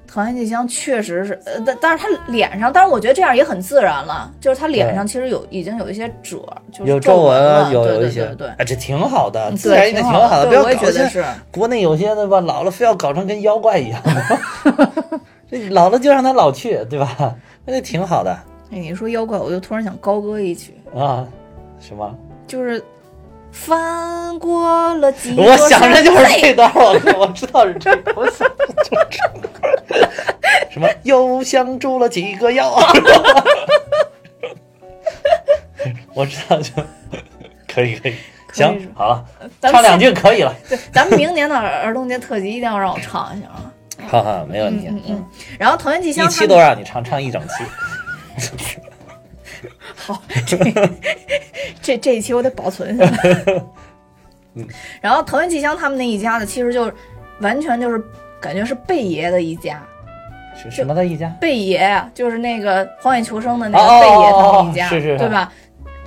[0.06, 6.38] 藤原纪香确实是，呃，但但是他脸上，但是我觉得这样也很自然了，就是他脸上其实有已经有一些褶，
[6.72, 14.00] 就是有皱纹啊，有有一些，对，哎，这挺好的，自然一点挺好的，不要搞是国内有些的吧，老了非要搞成跟妖怪一样，
[15.50, 17.34] 这老了就让他老去，对吧？
[17.66, 18.34] 那就挺好的。
[18.70, 21.26] 哎，你说妖怪，我就突然想高歌一曲啊，
[21.78, 22.14] 什么？
[22.46, 22.82] 就是。
[23.50, 29.18] 翻过了几我想着就是这段，我我知道是这，我想就是这，
[30.70, 32.72] 什么又相助了几个妖，
[36.14, 36.72] 我知道就
[37.66, 38.14] 可以可以，
[38.52, 39.24] 行好了，
[39.62, 40.54] 唱两句可以了。
[40.68, 43.72] 对，咱们明年的儿童节特辑一定要让我唱一下啊！
[44.08, 44.86] 哈哈，没问题。
[44.88, 45.26] 嗯嗯。
[45.58, 47.64] 然后藤原纪香一期都让你唱，唱一整期。
[49.96, 50.56] 好，这
[51.88, 53.62] 这这一期我得保存下来。
[54.54, 54.66] 嗯，
[55.00, 56.92] 然后藤原纪香他们那一家子，其实就
[57.40, 58.02] 完全就是
[58.38, 59.82] 感觉是贝爷的一家。
[60.54, 61.34] 是什么的一家？
[61.40, 65.50] 贝爷啊，就是那个《荒野求生》的那个贝爷他们一家，是是，对吧？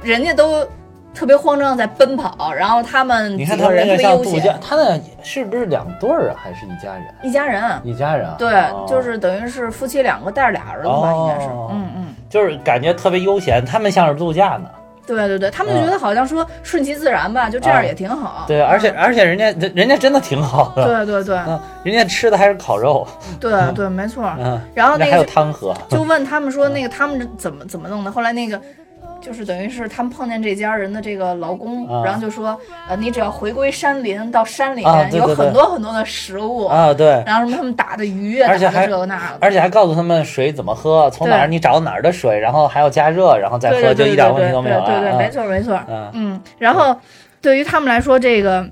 [0.03, 0.67] 人家都。
[1.13, 7.03] 特别慌张，在奔跑，然后他们你看他们那个像度假，他那是不是两对儿啊，还是一家人？
[7.21, 8.33] 一家人，一家人。
[8.37, 8.49] 对，
[8.87, 11.49] 就是等于是夫妻两个带着俩儿子吧，应该是。
[11.69, 12.15] 嗯嗯。
[12.29, 14.69] 就是感觉特别悠闲，他们像是度假呢。
[15.05, 18.45] 对对对，他们就觉得好像说顺其自然吧，就这样也挺好。
[18.47, 20.85] 对，而且而且人家人家真的挺好的。
[20.85, 21.37] 对对对。
[21.83, 23.07] 人家吃的还是烤肉。
[23.39, 24.23] 对对，没错。
[24.39, 24.61] 嗯。
[24.73, 25.75] 然后那个还有汤喝。
[25.89, 28.11] 就问他们说那个他们怎么怎么弄的？
[28.11, 28.61] 后来那个。
[29.21, 44.81] 就是等于是他们碰见这家人的这个劳工，然后就说，呃，你只要回归山林，到山里面有很多很多的食物啊，对，然后什么他们打的鱼，而且还这个那的，而且还告诉他们水怎么喝，从哪儿你找哪儿的水，然后还要加热，然后再喝，就一点问题都没有。
[44.81, 45.79] 对对，没错没错，
[46.13, 46.95] 嗯，然后
[47.41, 48.67] 对于他们来说，这个。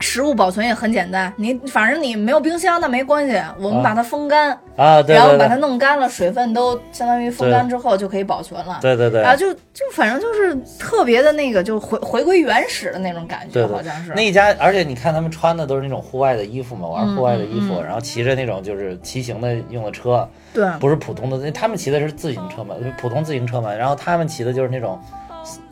[0.00, 8.78] 食物保存也很简单，你反正你没有冰箱那没关系，我们把它风干啊，然后把它弄干了，水分都相当于风干之后就可以保存了。
[8.82, 14.12] 对对对，啊就就反正就是特别的那个，就回回归原始的那种感觉，好像是。
[14.14, 25.00] 那一家，而且你看他们穿的都是那种户外的衣服嘛，玩户外的衣服，然后骑着那种就是骑行的用的车，对，不是普通的，他们骑的是自行车嘛，就普通自行车嘛，然后他们骑的就是那种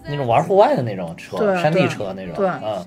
[0.07, 2.87] 那种玩户外的那种车，山地车那种，对，嗯。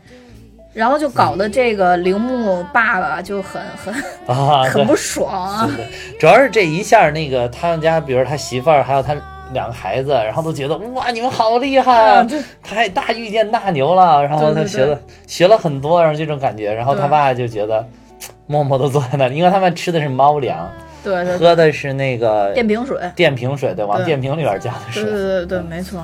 [0.76, 3.94] 然后就搞得这个铃木爸爸就很很
[4.28, 5.70] 啊 很不爽啊，
[6.20, 9.16] 主要是这一下那个他们家，比如他媳妇儿还有他
[9.54, 12.28] 两个孩子，然后都觉得哇你们好厉害啊，
[12.62, 17.88] 太大遇见大牛了，然后他学了学了很多，然后这种感觉，然后他爸就觉得
[18.46, 20.70] 默默的坐在那里，因为他们吃的是猫粮。
[21.04, 25.04] 对，喝的是那个电瓶水，电瓶水对，往电瓶里边加的水。
[25.04, 26.04] 对对对对，没错。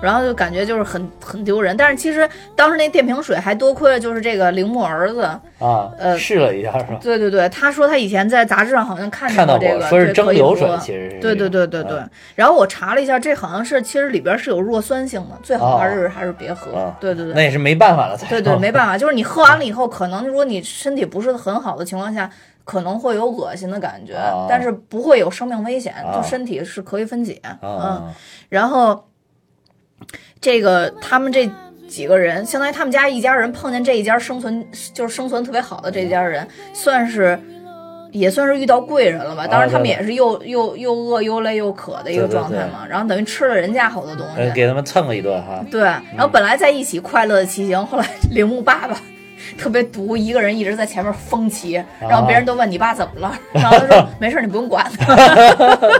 [0.00, 5.22] 然后就感觉就是很很丢人，但是其实当时那电瓶水还多亏了就是这个铃木儿子
[5.58, 6.98] 啊，呃，试了一下是吧？
[7.00, 11.18] 对对对，他说他以前在杂志上好像看见过这个，说是蒸馏水，其实是。
[11.20, 12.00] 对对对对对。
[12.34, 16.94] 然后我查了一下，这好像是其实里边是有弱酸性的，最好还是还是别喝。
[17.00, 17.34] 对对对。
[17.34, 18.28] 那也是没办法了才。
[18.28, 22.30] 对对，没办法，就是你喝完了以后，可能如果你身体不是很好的情况下。
[22.68, 24.12] 可能会有恶心的感觉，
[24.46, 27.40] 但是不会有生命危险，就身体是可以分解。
[27.62, 28.12] 嗯，
[28.50, 29.07] 然后
[30.40, 31.50] 这个他们这
[31.88, 37.38] 几个人，相当于他们家一家人碰见这一家生存就是生存特别好的这家人，算是
[38.12, 39.46] 也算是遇到贵人了吧。
[39.46, 42.86] 当然他们也是又又又饿又累又渴的一个状态嘛。
[42.88, 45.64] 然后等于吃了人家好多东西，给他们蹭了一顿哈。
[45.70, 48.96] 对，然后本来在一起快乐的骑行，后来铃木爸爸。
[49.56, 54.84] 特别毒，一个人一直在前面疯骑，然后别人都问你爸怎么了， 然后他说没事，你不用管。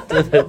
[0.07, 0.45] 对 对对。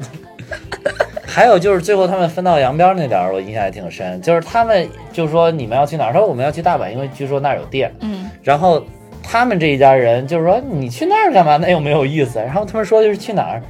[1.29, 7.93] 还有就是最后他们分道扬镳那点儿，我印象也挺深，就是他们就说你们要去哪儿，说我们要去大阪，因为据说那儿有店。
[8.01, 8.29] 嗯。
[8.41, 8.83] 然后
[9.21, 11.57] 他们这一家人就是说你去那儿干嘛？
[11.57, 12.39] 那又没有意思。
[12.39, 13.61] 然后他们说就是去哪儿。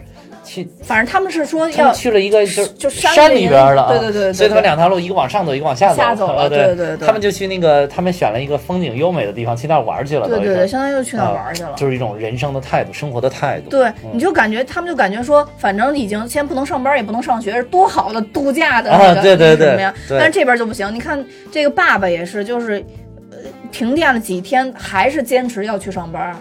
[0.49, 13.69] 去，反正他们是说要去了一个就就山里边了，对对对，所以他们两条路，一个往上走，一个往下走，下走了，对对对，他们就去那个，他们选了一个风景优美的地方，去那玩去了，对对对，相当于就去那玩去了，就是一种人生的态度，生活的态度。
[13.69, 19.93] 对，你就感觉他们就感觉说，反正已经先不能上班，也不能上学，是多好的度假的那个对对对什么呀？
[20.09, 22.83] 但是这边就不行，你看这个爸爸也是，就是
[23.31, 23.37] 呃。
[23.71, 26.35] 停电了几天，还是坚持要去上班。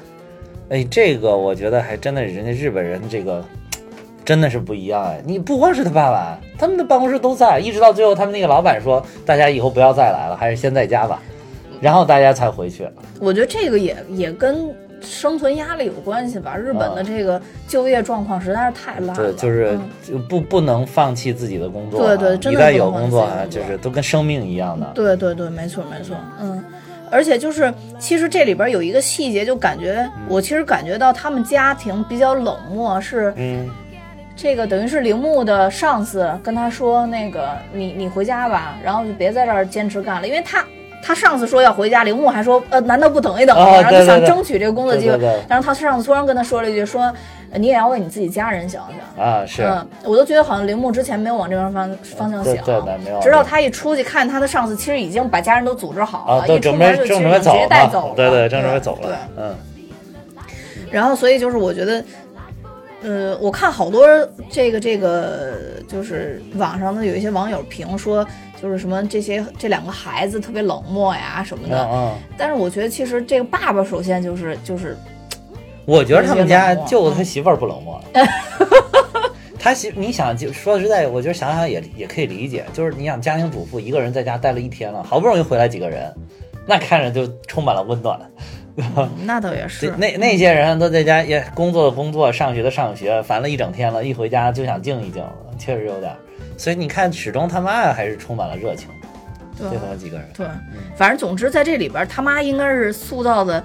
[0.71, 3.45] 哎，这个我觉得还真的，人家日本人这个
[4.29, 5.23] 真的是不一样哎。
[5.25, 11.19] 你不光是他爸爸，他们的办公室都在，一直到最后，他们那个老板说，大家以后不要再来了，还是先在家吧，
[11.81, 12.87] 然后大家才回去。
[13.19, 14.69] 我觉得这个也也跟
[15.01, 16.55] 生存压力有关系吧。
[16.55, 24.93] 日本的这个就业状况实在是太烂了，对，就是就不不能放弃自己的工作，对对，一旦有工作啊，就是都跟生命一样的。
[24.95, 26.63] 对对对，没错没错，嗯。
[27.11, 33.33] 而且就是，其实这里边有一个细节，就感觉我其实感觉到他们家庭比较冷漠，是，
[34.39, 40.65] 这个等于是铃木的上司跟他说，那个你你回家吧，然后就别在这儿坚持干了，因为他
[41.03, 43.69] 他上司说要回家，铃木还说，呃，难道不等一等吗？
[43.81, 45.19] 然后就想争取这个工作机会，
[45.49, 47.13] 然后他上司突然跟他说了一句说。
[47.55, 48.85] 你也要为你自己家人想
[49.17, 49.43] 想啊！
[49.47, 53.19] 是，嗯，我都觉得好像铃木之前没有往这边方方向想，对没有。
[53.23, 59.55] 直到他一出去看他的上司，其实已经把家人都组织好了，一出门就直接带走了，对对，正准备走了，嗯。
[60.91, 62.05] 然后，所以就是我觉得，
[63.03, 64.07] 呃，我看好多
[64.51, 65.55] 这个这个，
[65.87, 68.27] 就是网上的有一些网友评说，
[68.61, 72.15] 就是什么这些这两个孩子特别冷漠呀什么的，嗯。
[72.37, 74.97] 但是我觉得其实这个爸爸首先就是就是。
[75.87, 77.99] 我觉得他们家就他媳妇儿不冷漠，
[79.59, 86.13] 他媳你想就说实在，我觉得想想也也可以理解，就是你想家庭主妇一个人在家待了一天了，好不容易回来几个人，
[86.67, 88.21] 那看着就充满了温暖，
[89.25, 89.93] 那倒也是。
[89.97, 95.25] 那那些人都在家也工作的工作，上学的上学，烦了一整天了，一回家就想静一静，
[95.59, 96.13] 确实有点。
[96.57, 98.89] 所以你看，始终他妈还是充满了热情，
[99.59, 100.27] 对他们几个人。
[100.37, 100.47] 对，
[100.97, 103.63] 反正总之在这里边，他妈应该是塑造的。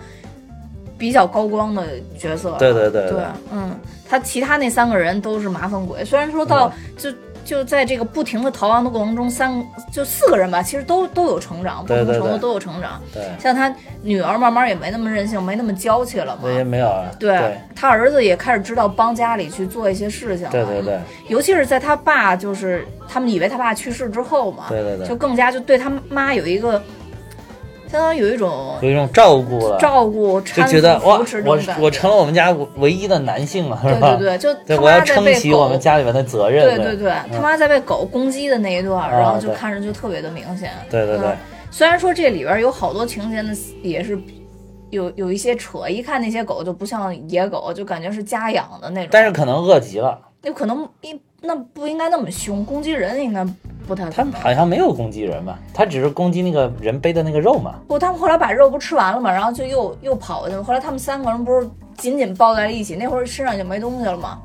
[0.96, 1.86] 比较高光的
[2.18, 3.20] 角色，对对对对，
[3.52, 6.06] 嗯，他其他那三个人都是麻烦鬼。
[6.06, 7.12] 虽然说到就
[7.44, 13.02] 就在这个不停的逃亡的过程中，三就四个人吧，其实都都有成长，不同程度都有成长。
[13.14, 16.52] 对，像他女儿慢慢也没那么任性，没那么娇气了嘛。
[16.52, 17.12] 也没有啊。
[17.20, 20.50] 对他儿子也开始知道帮家里去做一些事情。
[20.50, 21.00] 对对对。
[21.28, 26.82] 尤其是在他爸就是他们以为他爸去世之后嘛，对对对，就更加就对他妈有一个。
[27.94, 34.16] 相当于有一种有一种照顾了，照顾就觉得哇，我我成了我们家唯一的男性了，是吧？
[34.16, 36.64] 对对对，就 我要撑起我们家里面的责任。
[36.64, 40.72] 对对对，他妈在被狗攻击的那一段，然后就看着就特别的明显。
[40.90, 41.28] 对对对，
[41.70, 44.20] 虽然说这里边有好多情节呢，也是
[44.90, 49.10] 有有一些扯，一看那些狗就不像野狗，就感觉是家养的那种。
[49.12, 53.46] 但是可能饿极了，那可能一那不应该那么凶，攻击人应该。
[53.88, 55.60] 不太，他们好像没有攻击人吧？
[55.74, 57.76] 他只是攻击那个人背的那个肉嘛。
[57.88, 60.64] 不，他们后来把肉不吃完了嘛，然后就又又跑过去了。
[60.64, 64.40] 后来他们三个人不是紧紧抱在了一起，那会儿身上就没东西了吗？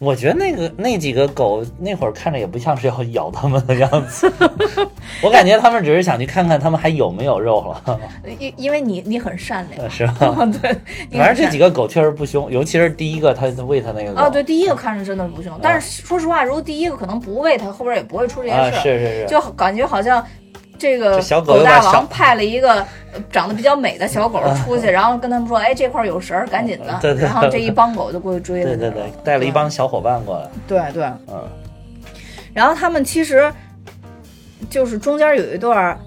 [0.00, 4.32] 我觉得那个那几个狗那会儿看着也不像是要咬他们的样子，
[5.22, 8.00] 我感觉他们只是想去看看他们还有没有肉了。
[8.38, 10.36] 因因为你你很善良，是吧？
[10.62, 10.72] 对，
[11.18, 14.14] 反正这几个狗确实不凶，尤其是第一个，他喂他那个。
[14.14, 18.76] 啊，对，第一个看着真的不凶，但是说实话，如果第一个可能不喂它，后边也不会出这些事。
[18.80, 20.24] 是是是，就感觉好像。
[20.78, 22.86] 这个狗大王派了一个
[23.32, 26.98] 长得比较美的小狗出去，然后跟他们说：“哎，这块有食儿，赶紧的。
[27.18, 28.76] ”然后这一帮狗就过去追了。
[28.76, 30.48] 对对对，带了一帮小伙伴过来。
[30.68, 31.42] 对对，嗯。
[32.54, 33.52] 然后他们其实
[34.70, 35.98] 就是中间有一段，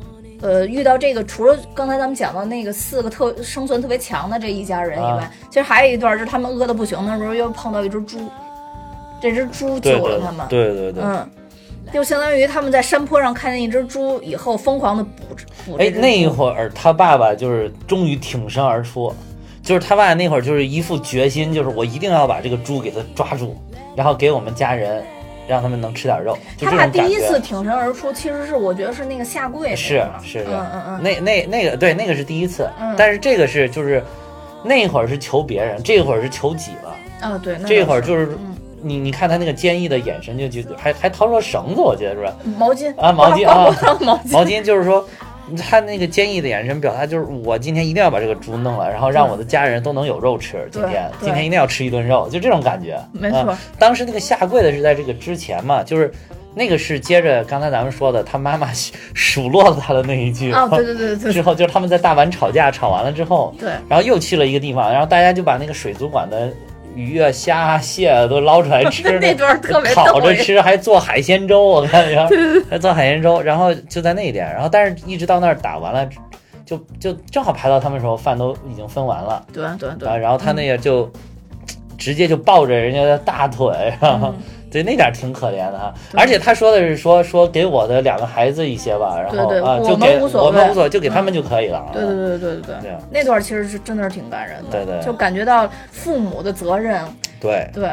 [0.41, 8.19] 呃，遇到这个除了刚才咱们讲到那个四个特生存特别强的这一家人以外，其实还有一段就是他们饿的不行的时候，又碰到一只猪，
[9.21, 10.47] 这只猪救了他们。
[10.47, 11.29] 对对对，嗯。
[11.93, 15.11] 就相当于他们在山坡上看见一只猪以后，疯狂的捕
[15.65, 15.75] 捕。
[15.75, 19.13] 哎，那一会儿他爸爸就是终于挺身而出，
[19.61, 23.57] 就是他爸爸那会儿就是一副决心，就是我一定要把这个猪给他抓住，
[23.95, 25.03] 然后给我们家人，
[25.47, 26.37] 让他们能吃点肉。
[26.59, 29.75] 他爸第一次挺身而出，其实是我觉得是那个下跪。
[29.75, 34.01] 是是是，嗯嗯嗯，那那那个对，那个是第一次，但是这个是就是
[34.63, 36.95] 那会儿是求别人，这会儿是求己了。
[37.19, 38.37] 啊，对，那这会儿就是。
[38.83, 42.33] 你你看他那个坚毅的眼神，就就还还掏出了绳子，我记得是吧？
[42.57, 43.55] 毛巾啊，毛巾啊，
[44.01, 45.07] 毛巾，毛巾就是说，
[45.69, 50.67] 他那个坚毅的眼神表达就是我今天一定要把这个猪弄了，然后让我的家人都能有肉吃。
[50.71, 52.99] 今天今天一定要吃一顿肉，就这种感觉。
[53.11, 56.11] 没错，当时那个下跪的是在这个之前嘛，就是
[56.55, 58.69] 那个是接着刚才咱们说的，他妈妈
[59.13, 60.51] 数落了他的那一句。
[60.51, 61.31] 啊，对对对对。
[61.31, 66.49] 之后就是他们在大阪吵架，吵完了之后，对，然后又去了一个地方，然后大家就把那个水族馆的。
[66.95, 72.29] 鱼啊、虾啊、蟹啊都捞出来吃， 那段特别烤着吃，还做海鲜粥，我看着，
[72.69, 73.41] 还做海鲜粥。
[73.41, 76.07] 然后就在那点，然后但是一直到那儿打完了，
[76.65, 79.45] 就就正好排到他们时候，饭都已经分完了。
[79.51, 80.17] 对对对。
[80.17, 81.11] 然后他那个就
[81.97, 84.33] 直接就抱着人家的大腿，然后
[84.71, 85.93] 对，那点儿挺可怜的哈。
[86.15, 91.85] 而且他说的是说说给我的两个孩子一些吧，然后啊，就给我们无所谓，就给他们就可以了。
[91.91, 94.71] 对对对对对对，那段其实是真的是挺感人的。
[94.71, 97.03] 对对，就感觉到父母的责任。
[97.39, 97.89] 对对。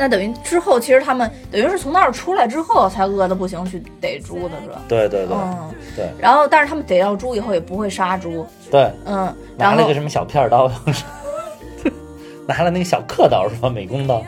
[0.00, 4.80] 那等于之后，其实他们等于是从那儿出来之后，才饿的不行去逮猪的是吧？
[4.86, 6.08] 对对对，嗯对。
[6.20, 8.46] 然后，但是他们逮到猪以后也不会杀猪。
[8.70, 9.34] 对，嗯。
[9.56, 10.70] 拿了个什么小片刀，
[12.48, 13.68] 拿了那个小刻刀是吧？
[13.68, 14.24] 美工刀。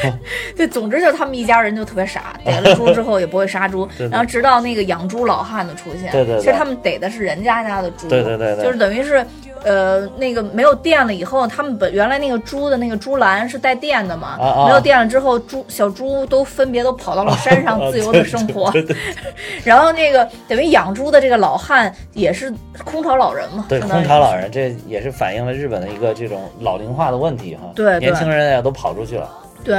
[0.56, 6.10] 对，总之就他们一家人就特别傻，逮了猪之后也不会杀猪， 然后直到那个养猪老汉的出现。
[6.10, 6.36] 对对。
[6.36, 8.08] 对其实他们逮的是人家家的猪。
[8.08, 8.64] 对对对对。
[8.64, 9.24] 就是等于是。
[9.64, 14.38] 呃，那个没有电了以后，他们本原来那个猪的那个猪栏是带电的嘛？
[14.64, 18.72] 没有电了之后，猪小猪都分别都跑到了山上自由的生活。
[19.64, 22.54] 然后那个等于养猪的这个老汉也是
[22.84, 23.66] 空巢老人嘛？
[23.68, 27.72] 对，空巢老人，这也是反映了日本的一个这种老龄化的问题哈。
[27.74, 29.28] 对，年轻人也都跑出去了。
[29.64, 29.76] 对，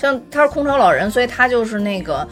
[0.00, 2.26] 像他是空巢老人，所以他就是那个，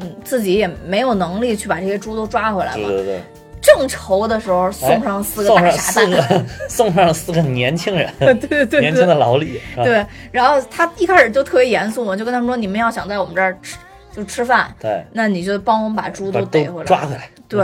[0.00, 2.86] 嗯，自己也没有能力去把这些猪都抓回来嘛。
[2.86, 3.20] 对对对。
[3.62, 9.60] 正愁的时候，送上四个大傻蛋， 送上四个年轻人， 对对对，年轻的老李。
[9.76, 13.76] 对，然后他一开始就特别严肃嘛，就跟他们说：“你们要想在我们这儿吃，
[14.16, 17.62] 就吃饭，对，那你就帮我们把猪都逮回来，抓回来。”对，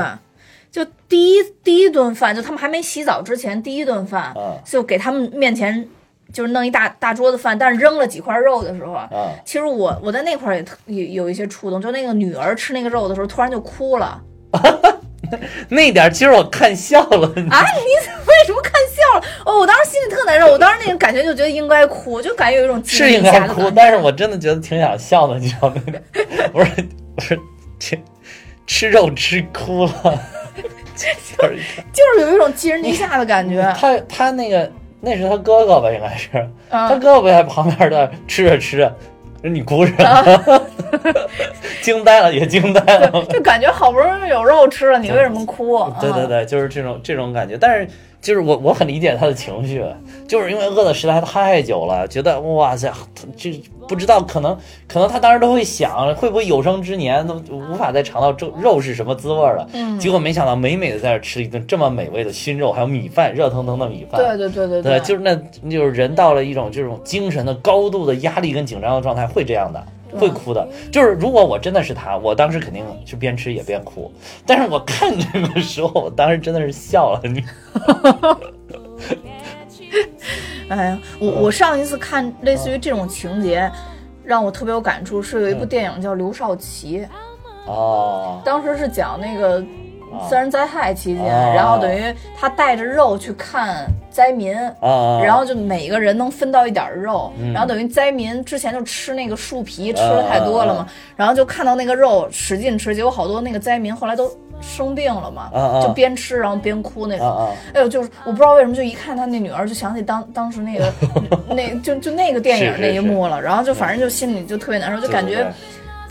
[0.71, 4.35] 就第一第一顿饭，就他们还没洗澡之前，第一顿饭，
[4.67, 5.89] 就给他们面前
[6.33, 9.09] 就是弄一大大桌子饭，但是扔了几块肉的时候，啊
[9.45, 14.21] 其实我我在那块儿也特有有一些触动，就那个女儿吃那个肉的时候，突然就哭了。
[15.71, 17.33] 那点其实我看笑了啊！
[17.35, 17.91] 你
[18.29, 19.25] 为什么看笑了？
[19.45, 25.75] 哦，我当时心里特难受，我当时那种感觉就觉得应该哭，就感觉有一种是应该哭，但是我真的觉得挺想笑的，你知道吗？
[26.53, 26.85] 我说
[27.17, 27.37] 我说
[27.81, 27.99] 吃
[28.69, 29.93] 吃肉吃哭了，
[30.95, 31.09] 就
[31.49, 31.57] 是
[31.93, 33.61] 就是有一种寄人篱下的感觉。
[33.77, 34.71] 他他那个
[35.07, 35.89] 那是他哥哥吧？
[35.93, 36.29] 应该是
[36.69, 38.93] 他哥哥不在旁边的吃着吃着。
[39.43, 40.63] 你哭什么？
[41.81, 45.79] 惊呆了，也惊呆了，就感觉好不容易有肉吃了，你为什么哭？
[46.01, 47.89] 对对对，就是这种这种感觉，但是。
[48.27, 49.81] 就是我，我很理解他的情绪，
[50.27, 52.93] 就是因为饿的实在太久了，觉得哇塞，
[53.37, 53.53] 这
[53.87, 54.59] 不知道可能
[54.89, 59.69] 可能他当时都会想，会不会有生之年都无法再尝到肉肉是什么滋味了。
[59.75, 64.21] 嗯，结果没想到美美的在这吃一顿这么美味的熏肉，还有米饭，热腾腾的米饭。
[64.21, 65.37] 对对对对对，就是那，
[65.71, 69.81] 就是人到了一种这种精神的高度的压力跟紧张的状态，会这样的。
[70.19, 74.11] 会哭的，就是如果我真的是他，我当时肯定是边吃也边哭。
[74.45, 77.21] 但是我看这个时候，我当时真的是笑了。
[77.25, 77.45] 你，
[80.69, 83.71] 哎呀，我我上一次看类似于这种情节，
[84.25, 87.01] 让我特别有感触，是有一部电影叫《刘少奇》。
[87.67, 88.41] 哦。
[88.45, 89.65] 当时是讲那个。
[90.29, 94.53] 自然灾害期间，然后等于他带着肉去看灾民，
[95.23, 100.87] 然后就每个人能分到一点肉，然后等于灾民之前就吃那个树皮吃的太多了嘛，
[101.17, 105.51] 然后就看到那个肉使劲吃，结果好多那个灾民后来都生病了嘛，
[105.83, 110.93] 就边吃然后边哭那种，哎呦，就是我不知道为什么，就一看他那女儿就想起当当时那个
[111.51, 115.47] 那就就那个电影那一幕了，然后就反正就心里就特别难受，就感觉。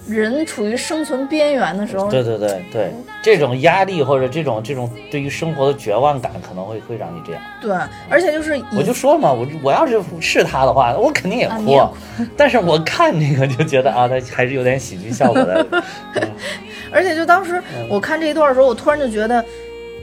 [0.08, 2.92] 人处于生存边缘的时候，对对对对，
[3.24, 7.42] 这种压力或者这种这种对于生活的绝望感，可能会会让你这样。
[7.60, 7.76] 对，
[8.08, 11.82] 而且就是我就说嘛，我我要是是他的话，我肯定也哭。
[12.38, 15.66] 但是我看这个就觉得啊，他还是有点喜剧效果的。
[16.94, 19.44] 而且就当时我看这一段的时候，我突然就觉得，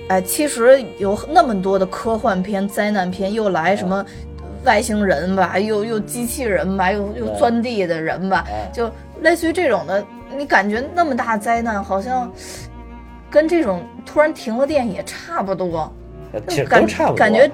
[0.08, 4.04] 哎，其实有那么多的科幻片、灾难片，又来什么
[4.64, 8.90] 外星人吧，又又机器人吧，又又钻地的人吧，就。
[9.22, 10.04] 类似于这种的，
[10.36, 12.30] 你感觉那么大灾难，好像
[13.30, 15.90] 跟这种突然停了电也差不多，
[16.48, 17.50] 其实都差不多，感觉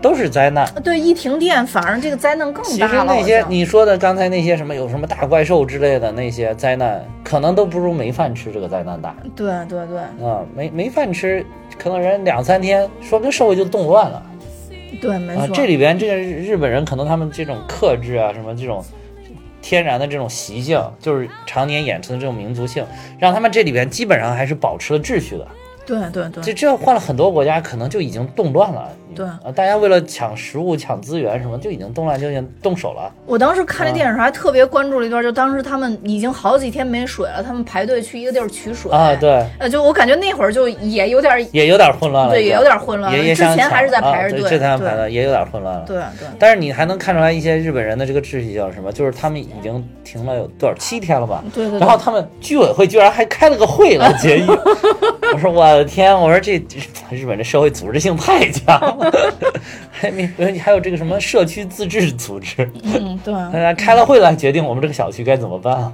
[0.00, 0.66] 都是灾难。
[0.82, 2.74] 对，一停电，反而这个灾难更大了。
[2.74, 9.14] 其实那些你说的刚才那些什么有什么大怪兽之类的那些灾难，可能都不如没饭吃这个灾难大。
[9.36, 11.44] 对对对，啊，没没饭吃，
[11.78, 14.22] 可能人两三天，说不定社会就动乱了。
[15.02, 15.48] 对，没错。
[15.48, 18.82] 这里边这个日本人可能他们这种克制啊，什么这种。
[19.62, 22.84] 天然的这种习性，就是常年养成的这种民族性，
[23.18, 25.46] 让他们这里边基本上还是保持了秩序的。
[25.86, 28.88] 对对对，这这换了很多国家，可能就已经动乱了。
[29.14, 33.12] 对啊，大家为了抢食物、抢资源什么，就已经动乱，就已经动手了。
[33.26, 39.14] 我当时看这电影时候还特别关注了一段，就当时他们已经好几天没水了，他们排队去一个地儿取水啊。
[39.16, 42.32] 对，呃，就我感觉那会儿就也有点，也有点混乱了。
[42.32, 43.34] 对，也有点混乱了。
[43.34, 45.84] 之前还是在排着队，之前排的也有点混乱了。
[45.86, 46.28] 对对。
[46.38, 48.90] 但是你还能看出来一些日本人的这个秩序叫什么？
[48.92, 51.42] 就是他们已经停了有多少七天了吧？
[51.54, 51.78] 对对。
[51.78, 54.46] 然后他们居委会居然还开了个会来 决议。
[55.32, 56.18] 我说我的天！
[56.18, 56.56] 我说这
[57.10, 58.99] 日本这社会组织性太强 了。
[59.90, 60.26] 还没
[60.58, 65.92] 还有这个什么社区自治组织，嗯，对，大家开了会来决定我们这个小区该怎么办。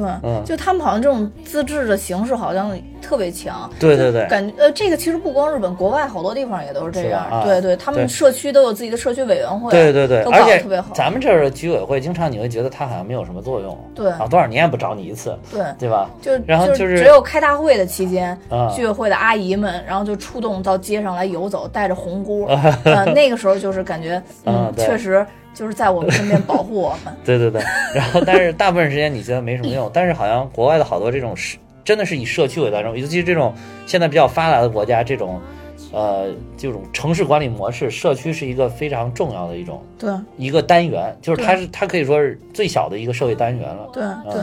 [0.00, 3.70] 对，嗯就他们好像这种自治的形式好像特别强。
[3.78, 7.24] 对对对，感觉呃，这个其实不光日本，国外好多地方也都是这样。
[7.30, 9.70] 啊对对，他们社区都有自己的社区委员会。
[9.70, 10.92] 对对对，都搞得特别好。
[10.94, 13.78] 咱们这儿的居委会，经常你会觉得它好像没有什么作用。
[13.94, 16.10] 对啊，多少年也不找你一次，对，对吧？
[16.20, 22.46] 就然后就是只有开大会的期间，啊居委会的阿姨们，然后就出动到街上来游走，带着红箍，
[22.84, 25.24] 呃，那个时候就是感觉，嗯嗯，确实
[25.54, 27.14] 就是在我们身边保护我们。
[27.24, 27.62] 对对对，
[27.94, 33.52] 然后但是大部分时间你觉得没什么用，但是好像国外的好多这种是真的是以社区为单位，尤其是这种
[33.86, 35.40] 现在比较发达的国家，这种
[35.92, 43.88] 呃这种城市管理模式，社区是一个非常重要的一种对一个单元，就是它是它可以说是最小的一个社会单元了。
[43.92, 44.42] 对对，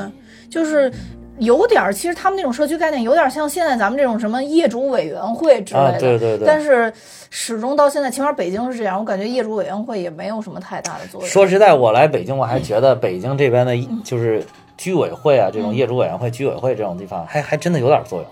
[0.49, 0.91] 就是。
[1.39, 6.47] 有点儿，其实他们那种社区概念有点像现在咱们这种什么业主委员会之类的，啊对对对。
[6.47, 6.91] 但是
[7.29, 11.29] 始终到现在，起码北京是这样，我感觉业主委员会也没有什么太大的作用。
[11.29, 14.45] 说实在，我来北京，我还觉得北京这边的就是
[14.77, 18.27] 居委会啊，这种嗯业主委员会、居委会这种地方，还还真的有点作用。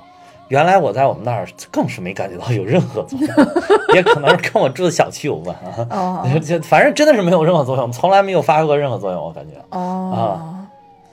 [0.49, 3.29] 原来我在我们那儿更是没感觉到有任何作用，
[3.95, 5.87] 也可能是跟我住的小区有关啊。
[5.89, 6.27] 哦。
[6.63, 9.53] 反正真的是没有任何作用，从来没有发挥过任何作用，我感觉。
[9.69, 10.53] 哦，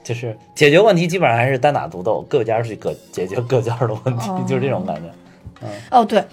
[0.03, 4.43] 就是解决问题基本上还是单打独斗，各家去各解决各家的问题，哦。
[4.47, 5.09] 就是这种感觉。
[5.91, 6.23] 哦，对，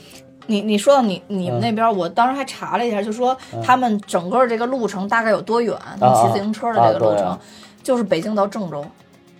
[0.46, 5.76] 你你说到你你们那边，我当时还查了一下，就说他们整个这个路程大概有多远？
[6.00, 7.18] 骑自行车的这个路程啊。
[7.18, 7.38] 对啊，
[7.82, 8.84] 就是北京到郑州，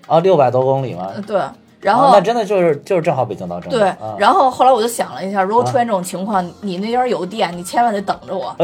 [0.06, 1.10] 啊，六百多公里嘛。
[1.14, 1.40] 呃，对，
[1.80, 3.78] 然啊后那真的就是就是正好北京到郑州。
[3.78, 8.54] 对啊，然后后来我就想了一下，如果出现这种情况，你那边有电，你千万得等着我，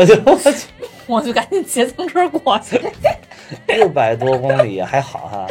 [1.06, 2.80] 我就赶紧骑自行车过去。
[3.68, 5.46] 六百多公里还好哈，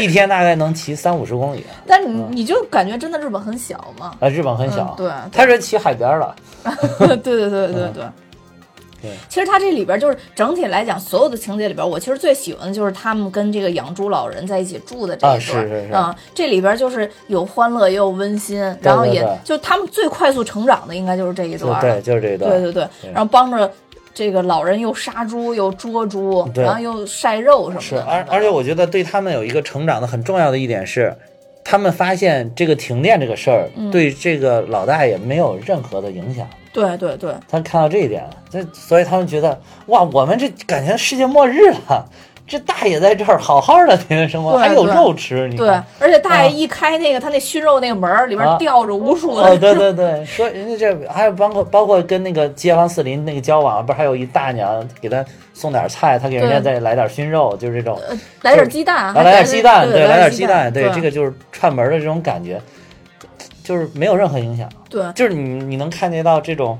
[0.00, 1.64] 一天大概能骑三五十公里。
[1.86, 4.12] 但你你就感觉真的日本很小嘛？
[4.18, 6.34] 啊，日本很小，嗯对他是骑海边了。
[6.98, 8.04] 对对对对对
[9.00, 9.10] 对。
[9.28, 15.36] 其实它这里边就是整体来讲，所有的情节里边，我其实最喜欢的就是他们跟这个养猪老人在一起住的这一段。
[15.36, 21.80] 啊是是是嗯，这里边就是有欢乐也有温馨，然后也就他们最快速成长的应该就是这一段。
[21.80, 22.50] 对，就是这一段。
[22.50, 23.70] 对对对对然后帮着
[24.14, 31.14] 这个老人又杀猪又捉猪，然后又晒肉什么的是，而而且我觉得对他们有一个成长的很重要的一点是，
[31.70, 36.48] 他们发现这个停电这个事儿嗯对这个老大爷没有任何的影响。
[36.72, 42.08] 对对对他看到这一点了，这所以他们觉得哇，我们这感觉世界末日了。
[42.48, 48.56] 这大爷在这儿好好的天天生活，还有肉吃，你对看，而且大爷一开那个他那熏肉那个门儿，里边啊。
[48.58, 49.58] 吊着无数哦，的。
[49.58, 55.22] 对对对，说人家这还有包括包括跟那个街坊四邻那个交往，不是还有一大娘给他
[55.52, 58.00] 送点菜，他给人家再来点熏肉，就是这种，
[58.40, 62.58] 来点鸡蛋，啊，来点鸡蛋，对，来点鸡鸡蛋，对，这个就是串门的这种感觉，
[63.62, 65.04] 就是没有任何影响，对。
[65.14, 66.78] 就是你你能看见到这种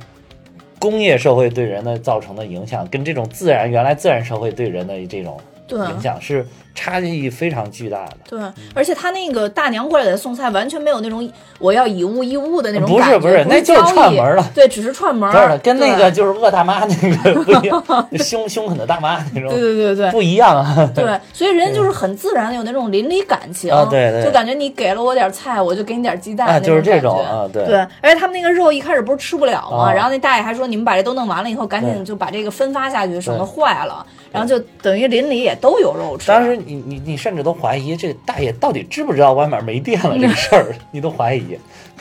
[0.79, 8.17] 工业社会对人的造成的影响，跟这种自然原来自然社会对人的这种对影响是差距非常巨大的。
[8.29, 8.41] 对，
[8.75, 20.11] 而且他那个大娘过来给他送菜，完全没有那种我要以物易物的那种不是感觉，不是那就是串门了对，只是串门不是，跟那个就是恶大妈那个 不一样，凶凶狠的大妈那种对对对对。
[20.13, 20.89] 不一样啊。
[20.95, 29.89] 对， 所以人家就是很自然的有那种邻里感情，啊对对就感觉你给了我点菜，我就给你点鸡蛋，啊就是这种啊对对，而且他们那个肉一开始不是吃不了吗？
[29.89, 36.29] 啊然后那大爷还说你们把这都弄完了以后，赶紧就把这个分发下去，省得坏了，然后就等于邻里也都有肉吃。
[36.29, 41.59] 当时你你你甚至都怀疑这大爷到底知不知道外面没电了这个事儿， 你都怀疑。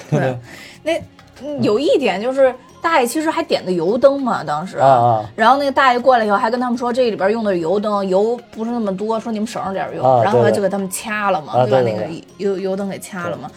[0.09, 0.37] 对，
[0.83, 0.93] 那
[1.43, 12.05] 嗯有一点就是大爷其实还点的油灯嘛，当时啊啊然后那个大爷过来以后还跟他们说这里边用的是油灯，油不是那么多，说你们省着点用，啊然后就给他们掐了嘛，把对对那个
[12.37, 13.49] 油油灯给掐了嘛。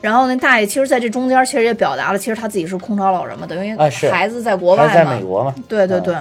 [0.00, 3.76] 然后那大爷其实在这中间其实也表达了，其实他自己是空巢老人嘛，等于
[4.08, 5.52] 孩子在国外嘛，在美国嘛？
[5.68, 6.14] 对对对。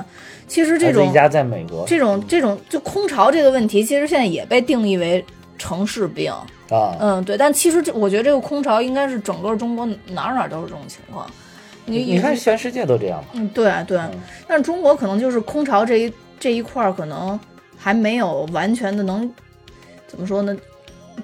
[0.47, 5.23] 其实这种一家在美国这种这种就空巢这个问题，其实现在也被定义为
[5.57, 6.33] 城市病。
[6.69, 11.29] 啊，嗯，对，但其实这我觉得这个空巢应该是整个中国哪儿哪儿都是这种情况。
[11.85, 13.29] 你你看全世界都这样嘛。
[13.33, 13.97] 嗯，对对，
[14.45, 17.39] 但是中国可能就是空巢这一这一块儿，可能
[17.77, 19.31] 还没有完全的能
[20.07, 20.53] 怎么说呢，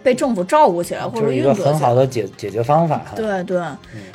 [0.02, 1.88] 被政府照顾起来或者就是一个很运作起来。
[1.88, 3.02] 好的解解决方法。
[3.16, 3.62] 对对，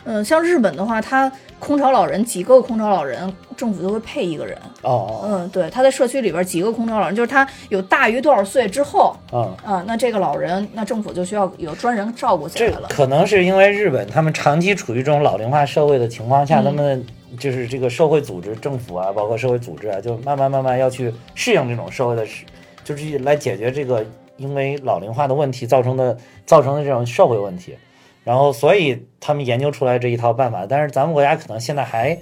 [0.04, 4.56] 嗯，像日本的话，它空巢老人几个空巢老人，政府都会配一个人。
[4.82, 12.88] 哦哦嗯，对，他在社区里边几个空巢老人，就是他有大于多少岁之后，哦，嗯，啊，那这个老人，那政府就需要有专人照顾起这来了。
[12.88, 17.06] 可能是因为日本他们长期处于这种老龄化社会的情况下，嗯他们
[17.38, 22.44] 就是这个社会组织、政府啊，包括社会组织啊，就慢慢慢慢要去适应这种社会的事，
[22.84, 24.04] 就是来解决这个
[24.38, 26.16] 因为老龄化的问题造成的
[26.46, 27.76] 造成的这种社会问题。
[28.24, 32.18] 然后，所以他们研究出来这一套办法，但是咱们国家可能现在还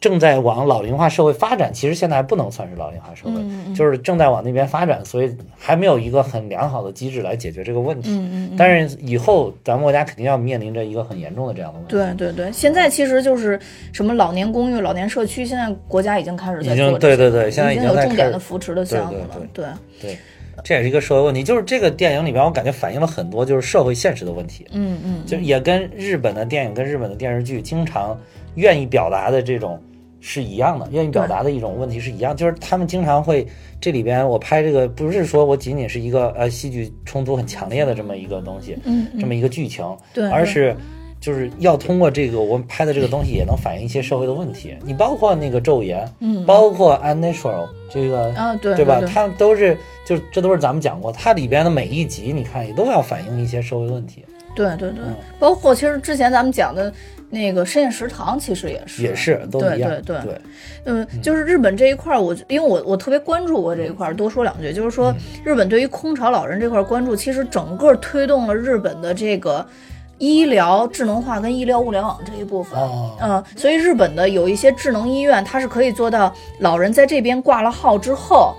[0.00, 8.10] 正在往老龄化社会发展，其实现在还不能算是老龄化社会，就是正在往那边发展，所以还没有一个很良好的机制来解决这个问题。
[8.10, 8.56] 嗯嗯嗯。
[8.56, 11.90] 但是以后咱们国家肯定要面临着一个很严重的这样的问题。
[11.90, 13.60] 对对对，现在其实就是
[13.92, 19.40] 什么老年公寓、老年社区，现在国家已经开始在做，对对对，现在已经有重点的扶持的项目了。
[19.52, 19.66] 对
[20.00, 20.18] 对，
[20.62, 21.42] 这也是一个社会问题。
[21.42, 24.66] 就是这个电影里边，我感觉反映了很多就是社会现实的问题。
[24.72, 28.18] 嗯嗯，就也跟日本的电影、跟日本的电视剧经常
[28.54, 29.80] 愿意表达的这种。
[30.26, 33.46] 是一样的，愿意表达的一种问题是一样，就是他们经常会
[33.78, 39.84] 这里边我拍这个不是说我仅仅是一个呃戏剧冲突很强烈的这么一个东西，嗯，这么一个剧情，
[40.14, 40.74] 对，而是
[41.24, 44.76] 就是要通过这个我们拍的这个东西也能反映一些社会的问题。
[44.84, 49.00] 你包括那个昼颜，嗯，包括 unnatural 这个啊对对吧？
[49.00, 54.22] 它都是就这都是咱们讲过，它里边的每一集你看也都要反映一些社会问题。
[54.54, 55.02] 对对对，
[55.38, 56.92] 包括其实之前咱们讲的。
[57.30, 59.90] 那个深夜食堂其实也是，也是都一样。
[59.90, 60.40] 对对对，
[60.84, 65.12] 嗯，就是日本这一块儿，我因为我我特别关注过这一块儿，多说两句，就是说
[65.42, 69.66] 日本对于空巢老人这块关注，其实整个推动了日本的这个
[70.24, 72.78] 医疗智能化跟医疗物联网这一部分。
[73.20, 78.54] 嗯，所以日本的有一些智能医院，它是可以做到老人在这边挂了号之后，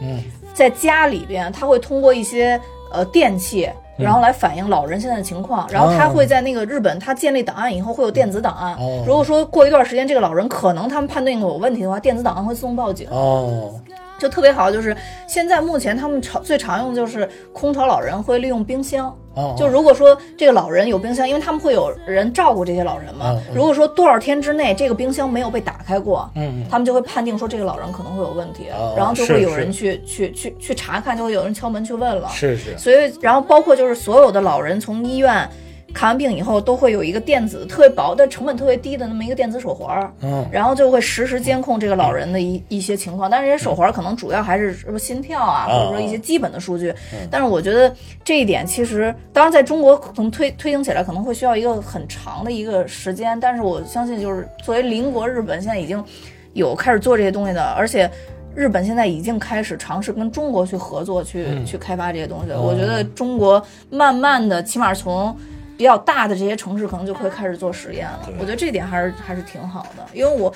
[0.54, 2.60] 在家里边，他会通过一些
[2.92, 3.70] 呃电器。
[3.98, 8.76] 然后来反映老人现在的情况，然后他会在那个日本，他建立档案以后会有电子档案。
[9.08, 13.08] 如果说过一段时间这个老人可能他们判定有问题的话，电子档案会自动报警。
[13.10, 13.72] 哦。
[14.20, 14.96] 就特别好，就是
[15.28, 19.16] 现在目前他们常最常用的就是空巢老人会利用冰箱。
[19.58, 23.40] 就如果说这个老人有冰箱，因为他们会有人照顾这些老人嘛。
[23.54, 32.30] 如果说多少天之内这个冰箱没有被打开过，嗯，他们就会判定说这个老人可能会有问题，然后就会有人去去去去查看，就会有人敲门去问了。
[32.30, 32.78] 是是。
[32.78, 35.50] 所以，然后包括就是所有的老人从医院。
[35.96, 43.32] 看完病以后都会有一个电子特别薄但成本特别低的那么一个电子手环，嗯，然后就会实时监控这个老人的一一些情况。
[43.32, 46.94] 但是这些手环可能主要还是什么心跳啊，或者说一些基本的数据。
[47.32, 47.92] 但是我觉得
[48.26, 53.40] 这一点其实，当然在中国可能推推行起来可能会需要一个很长的一个时间。
[53.40, 56.04] 但是我相信，就是作为邻国日本现在已经
[56.52, 58.12] 有开始做这些东西的，而且
[58.54, 62.52] 日本现在已经开始尝试跟中国去合作，去去开发这些东西。
[62.52, 65.34] 我觉得中国慢慢的，起码从
[65.78, 70.54] 比较大的这些城市可能就会开始做实验了，我觉得这点还是还是挺好的，因为我，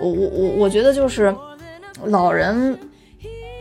[0.00, 1.34] 我我我我觉得就是
[2.04, 2.78] 老人，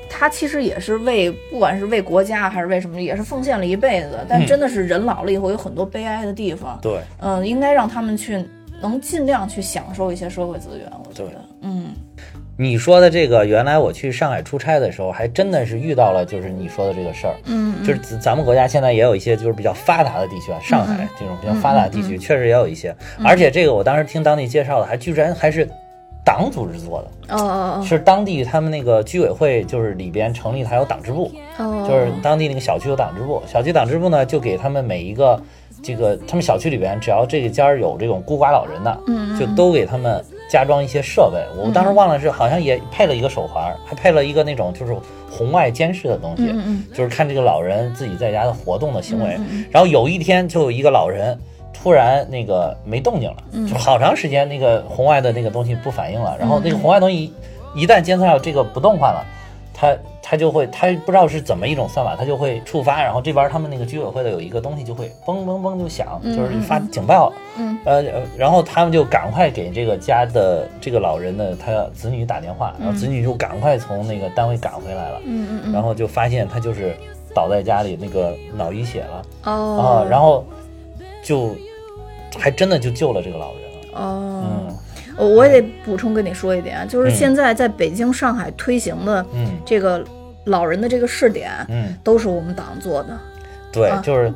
[0.10, 8.43] 他其实也是为不管是为国家还是为什么，也是奉献了一辈子，但真的是人老了以后有很多悲哀的地方，对，嗯，应该让他们去
[8.82, 11.93] 能尽量去享受一些社会资源，我觉得，嗯。
[12.58, 17.36] 你说的这个，原来我去上海出差的时候，还真的是遇到了，就是你说的这个事儿。
[17.45, 22.95] 嗯，就是咱们国家现在也有一些就是比较发达的地区啊，上海这种比较发达的地区，确实也有一些。
[23.24, 25.68] 而且这个我当时听当地介绍的，还居然还是
[26.24, 27.36] 党组织做的。
[27.36, 31.30] 哦哦哦，是当地他们那个居委会，就是里边成立还有党支部。
[31.58, 35.38] 哦，就是当地那个小区有党支部，小区党支部呢就给他们每一个
[35.84, 40.24] 这个他们小区里边，只要这个家有这种孤寡老人的，嗯，就都给他们。
[40.50, 44.96] 加装一些设备，我当时忘了是好像也配了一个手环，还配了一个那种就是
[45.30, 46.54] 红外监视的东西，
[46.93, 49.38] 就是看这个老人自己在家的活动的行为。
[49.72, 51.38] 然后有一天就有一个老人
[51.74, 53.38] 突然那个没动静了，
[53.68, 57.34] 就好长时间那个红外的那个东西不反应了，然后那个红外东西
[57.76, 59.26] 一旦监测到这个不动换了，
[59.76, 59.96] 它。
[60.28, 67.32] 他就会，他不知道是怎么一种算法，他就会触发，然后这边他们那个居委会的有一个东西就会嘣嘣嘣就响，就是发警报。
[67.60, 68.04] 嗯，呃，
[68.36, 75.22] 然后他们就赶快给这个家的这个老人的他子女打电话，然后子女就赶快从那个单位赶回来了。
[75.26, 76.98] 嗯嗯然后就发现他就是
[77.32, 79.22] 倒在家里，那个脑溢血了。
[79.44, 80.02] 哦。
[80.02, 80.44] 啊，然后
[81.24, 81.56] 就
[82.40, 83.62] 还真的就救了这个老人
[83.94, 84.02] 了。
[84.02, 84.44] 哦。
[84.44, 84.76] 嗯。
[85.18, 89.26] 我我也得补充跟你说一点，就是现在在北京、上海推行的
[89.66, 90.03] 这个
[90.45, 93.18] 老人的这个试点，嗯，都是我们党做的。
[93.72, 94.34] 对，就是。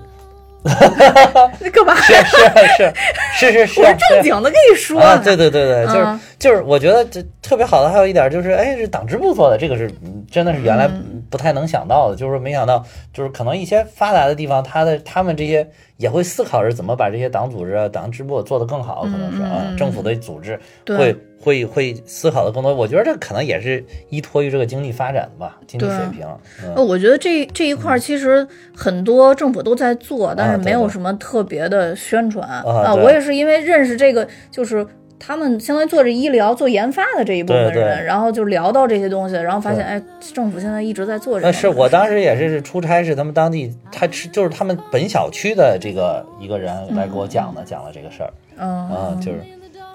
[0.62, 1.96] 那干嘛？
[1.96, 2.38] 是是
[2.76, 2.94] 是
[3.40, 5.02] 是是是， 我正经的跟你说。
[5.24, 9.90] 对对对对，就是就是，我觉得这特别好的还有一点就是，哎，是党支部做的，这个是
[10.30, 10.92] 真的是原来
[11.30, 15.68] 不太能想到的，就是没想到，就是可能一些发达的地方，他的他们这些。
[16.00, 20.58] 也会思考着怎么把这些党组织啊、党支部做得更好，可能是啊，政府的组织
[20.88, 22.74] 会会会思考的更多。
[22.74, 26.26] 我觉得这可能也是依托于这个经济发展吧，经济水平。
[26.74, 32.96] 呃，我觉得这这一块其实很多政府都在做，但是没有什么特别的宣传啊。
[32.96, 34.88] 我也是因为认识这个，就是。
[35.20, 40.02] 他们相当于做着医疗、做研发的这一部分人，然后就聊到这些东西，然后发现，哎，
[40.34, 41.54] 政府现在一直在做这个。
[41.54, 48.34] 是我当时也是出差，是他们当地，他是就是他们本小区的这个一个人来给我讲的，讲了这个事儿。
[48.58, 49.40] 嗯，就是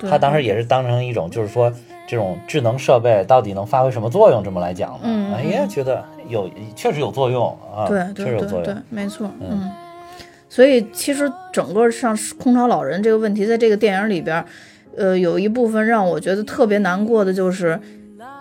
[0.08, 1.72] 他当时也是当成一种，就是说。
[2.06, 4.98] 这种智能设备到底能发挥什么作用，这么来讲的？
[5.04, 9.70] 嗯，也觉得有确实有作用啊，对，确实有作用，对，没错，嗯。
[10.46, 14.44] 所以其实整个像空巢老人这个问题，在这个电影里边，
[14.96, 17.78] 呃，有一部分让我觉得特别难过的就是，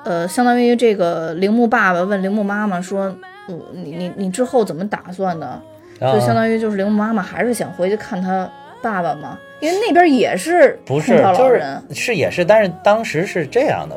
[0.04, 3.16] 呃，相当于这个铃木爸爸问铃木妈妈说
[3.74, 5.62] ：“你你你之后怎么打算的？”
[6.00, 8.50] 就相当于就是铃木妈妈还是想回去看他
[8.82, 13.96] 爸爸嘛，因为那边也是不是就是是也是，但是当时是这样的，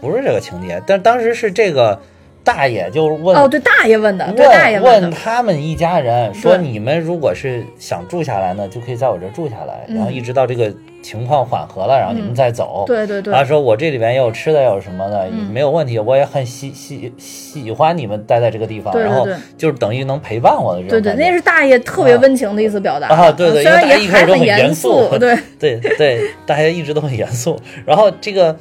[0.00, 2.00] 不是这个情节，但当时是这个。
[2.44, 10.70] 大爷就问哦，对，大爷问的，对，大爷问他们一家人说：“你们如果是想住下来呢，就可以在我这住下来，然后一直到这个
[11.02, 13.32] 情况缓和了，然后你们再走。”对对对。
[13.32, 15.98] 他说：“我这里边也有吃的，有什么的，没有问题。
[15.98, 19.26] 我也很喜喜喜欢你们待在这个地方，然后
[19.56, 23.32] 就是等于能陪伴我的人。”对对，那是大爷特别温情的意思表达啊。
[23.32, 27.58] 对对，虽然也开始都很严肃，对 对对，大家一直都很严肃。
[27.86, 28.54] 然后这个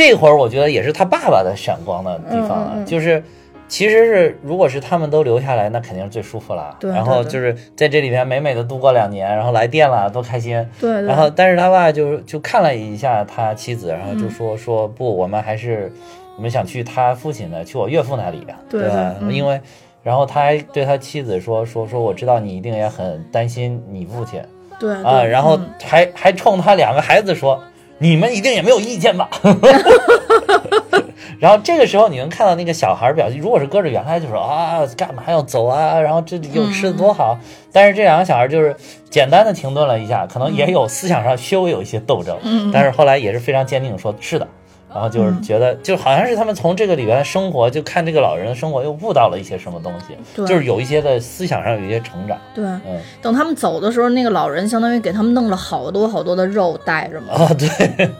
[0.00, 3.22] 这会儿，我觉得也是他爸爸的闪光的地方了，就是。
[3.68, 6.76] 其实是，如果是他们都留下来，那肯定是最舒服了。
[6.80, 10.68] 对，然后就是在这里面美美的度过两年，然后来电了，多开心。
[10.80, 10.90] 对。
[11.02, 15.92] 然后，但是他爸就就看了一下他妻子，然后就说说不，我们还是
[16.36, 18.44] 我们想去他父亲的，去我岳父那里。
[18.68, 19.14] 对吧？
[19.30, 19.60] 因为，
[20.02, 24.42] 然后他还对他妻子说说说，我知道你一定也很担心你父亲。
[24.80, 24.92] 对。
[25.04, 27.62] 啊，然后还还冲他两个孩子说，
[28.00, 29.28] 你们一定也没有意见吧？
[31.38, 36.00] 然后这个时候你能看到那个小孩表情，如果是搁着原来就说啊，干嘛要走啊？
[36.00, 37.38] 然后这里有吃的多好。
[37.72, 38.74] 但是这两个小孩就是
[39.08, 42.36] 简单的停顿了一下，可能也有思想上稍微有一些斗争。
[42.72, 44.48] 但是后来也是非常坚定说是的。
[44.92, 52.36] 然后就是觉得就好像是他们从这个里边生活，就看这个老人的生活又悟到了一些什么东西，就是有一些的思想上有一些成长。
[52.54, 53.00] 对，嗯。
[53.22, 57.34] 等他们走的时候，那个老人相当于给他们弄了好多好多的肉带着嘛。
[57.34, 58.10] 啊，对。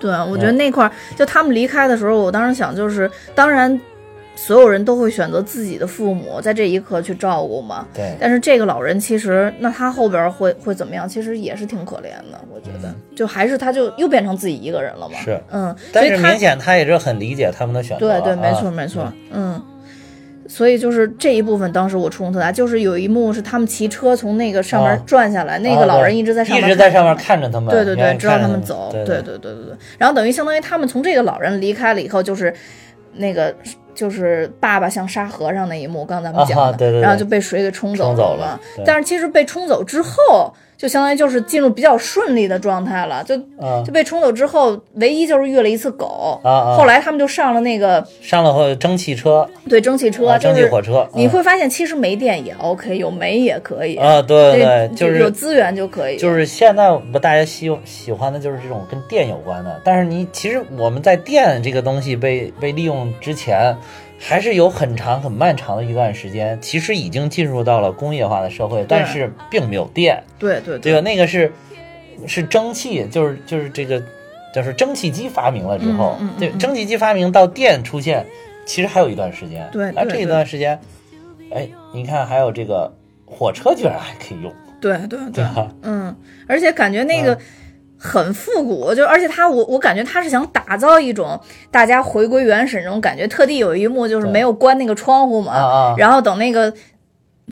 [0.00, 3.80] 对，我觉得那块儿就他们离开的时候，我当时想就是，当然，
[4.46, 7.86] 所有人都会选择自己的父母在这一刻去照顾嘛。
[7.92, 8.16] 对。
[8.20, 11.08] 但是这个老人其实，那他后边会会怎么样？
[11.08, 15.18] 其实也是挺可怜的，我觉得，就还是他就又变成自己一个人了嘛。
[15.18, 15.74] 是，嗯。
[15.92, 18.08] 但是明显他也是很理解他们的选择。
[18.08, 19.60] 对对，没错没错，嗯。
[20.46, 29.76] 所以就是这一部分，当时我触动特大，就是有一幕是他们骑车从那个上面转下来，那个老人一直在上面，一直在上面看着他们，对对对，直到他们走，对对对对对。
[29.98, 32.50] 然后等于相当于他们从这个老人离开了以后，就是
[33.16, 33.54] 那个
[33.98, 38.60] 就是爸爸像沙和尚那一幕，刚咱们讲的，然后就被水给冲走了。
[38.86, 40.54] 但是其实被冲走之后。
[40.78, 43.36] 就相当于就是进入比较顺利的状态了，就
[43.84, 46.40] 就被冲走之后，唯一就是遇了一次狗。
[46.44, 51.04] 啊后来他们就上了那个上了后蒸汽车，对蒸汽车，蒸汽火车。
[51.14, 56.16] 你会发现其实没电也 OK，有煤也可以啊，对对，就是有资源就可以。
[56.16, 63.76] 就是现在不大家喜喜欢的就是这种跟电有关的，但是你其实我们在电这个东西被被利用之前。
[64.18, 70.22] 还是有很长很漫长的一段时间，其实已经进入到了工业化的社会，但是并没有电。
[70.38, 71.00] 对对对吧？
[71.00, 71.52] 那个是
[72.26, 74.02] 是蒸汽，就是就是这个，
[74.54, 78.26] 就是蒸汽机发明了之后，对蒸汽机发明到电出现，
[78.66, 79.68] 其实还有一段时间。
[79.72, 80.78] 对，那这一段时间，
[81.52, 82.92] 哎，你看还有这个
[83.24, 84.52] 火车居然还可以用。
[84.80, 85.44] 对对对，
[85.82, 86.14] 嗯，
[86.46, 87.38] 而且感觉那个。
[87.98, 91.38] 很复古，就而且他我我感觉他是想打造一种
[91.70, 96.72] 大家回归原始那种感觉，特地有一幕就是没有关那个窗户嘛，然后等那个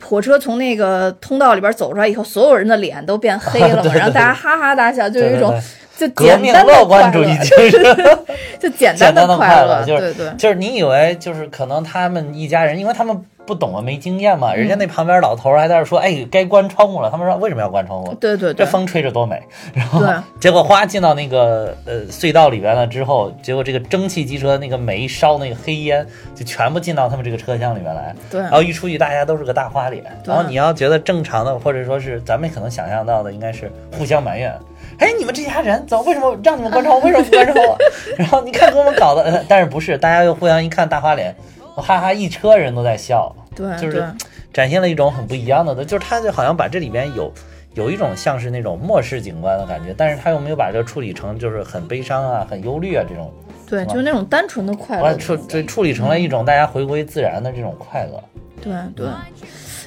[0.01, 5.53] 火车从那个通道里边走出来以后，所有人的脸都变黑了嘛， 然后大家哈哈大笑，就有一种
[5.97, 8.17] 就简单的快乐，就是
[8.59, 13.21] 就简单的快乐，对对，就是你以为就是可能他们一家人，因为他们。
[13.47, 14.53] 不懂啊，没经验嘛。
[14.53, 19.41] 人家那旁边老头还在那说：“哎，该关窗户了。”他们说：“为什么要关窗户？”对对对，这风吹着多美。
[19.73, 20.03] 然后
[20.39, 28.13] 结果花进到那个呃隧道里边了之后，结果这个蒸汽机车那个煤烧那个黑烟就全部进到他们这个车厢里面来。
[28.29, 28.41] 对。
[28.41, 30.03] 然后一出去，大家都是个大花脸。
[30.25, 34.53] 然后你要觉得正常的，或者说是咱们可能想象到的，应该是互相埋怨
[34.99, 37.07] ：“哎，你们这家人怎么为什么让你们关窗户？
[37.07, 37.75] 为什么不关窗户？”
[38.17, 39.97] 然后你看给我们搞的，但是不是？
[39.97, 41.35] 大家又互相一看大花脸，
[41.81, 43.35] 哈哈，一车人都在笑。
[43.55, 44.05] 对，就是
[44.53, 47.31] 展现了一种很不一样的，就是他就好像把这里边有
[47.73, 53.33] 有一种像是那种末世景观的感觉，但是他又没有把这处理成就是很悲伤啊、很忧虑啊这种。
[53.65, 55.15] 对，就是那种单纯的快乐。
[55.17, 58.23] 处这处理成了一种大家回归自然的这种快乐。
[58.61, 59.07] 对对，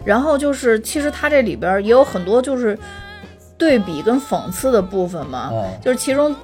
[0.05, 2.79] 然后就是其实他这里边也有很多就是
[3.57, 6.35] 对比跟讽刺的部分嘛，就是其中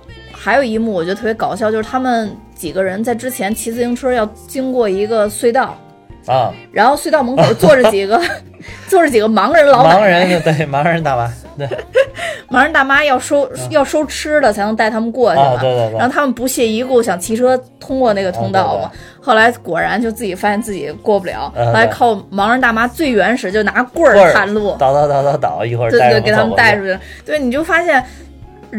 [0.47, 5.77] 还有一幕我觉得特别搞笑，就是他们几个人在之前骑自行车要经过一个隧道。
[6.27, 8.21] 啊，然后隧道门口坐着几个，
[8.89, 11.69] 坐着几个盲人老盲人对盲人大妈，对
[12.49, 15.99] 盲人大妈要收要收吃的才能带他们过去嘛，对对对。
[15.99, 18.91] 然后他们不屑一顾，想骑车通过那个通道嘛。
[19.21, 26.97] 后来果然就自己发现自己过不了，后来靠盲人大妈最原始就拿棍儿探路，倒倒倒倒倒，一会儿对对，给他们带出去。
[27.25, 28.05] 对，你就发现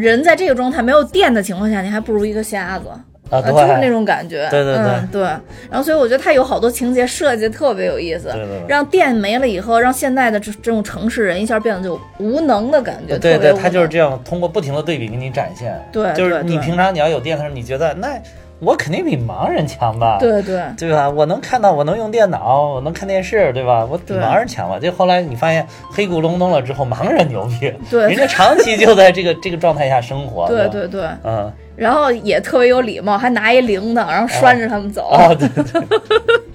[0.00, 2.86] 人在这个状态没有电的情况下，你还不如一个瞎子。
[3.30, 5.20] 啊，就是那种感觉，对对对对。
[5.20, 8.64] 然后，所以我觉得它有好多情节设计特别有意思，对对。
[8.66, 13.52] 让电没了以后，让现在的这这种城市人一下变得就无能的感觉，对对。
[13.52, 18.18] 他就是这样，通过不停的对比给你展现，对，就是你平常你要有电的时候，你觉得那
[18.60, 20.18] 我肯定比盲人强吧？
[20.18, 21.08] 对对，对吧？
[21.08, 23.86] 我能看到，我能用电脑，我能看电视，对吧？
[23.88, 24.78] 我比盲人强吧？
[24.78, 31.52] 就后来你发现黑咕隆咚了之后，盲人牛逼，对，人家长期就在这个这个状态下生活，对对对，嗯。
[31.76, 35.10] 然后也特别有礼貌，还拿一铃铛，然后拴着他们走。
[35.10, 35.80] 啊，对对对，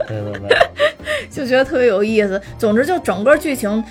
[0.06, 0.58] 对对对，
[1.32, 2.41] 就觉得特别有意思。
[2.58, 3.82] 总之，就整个剧情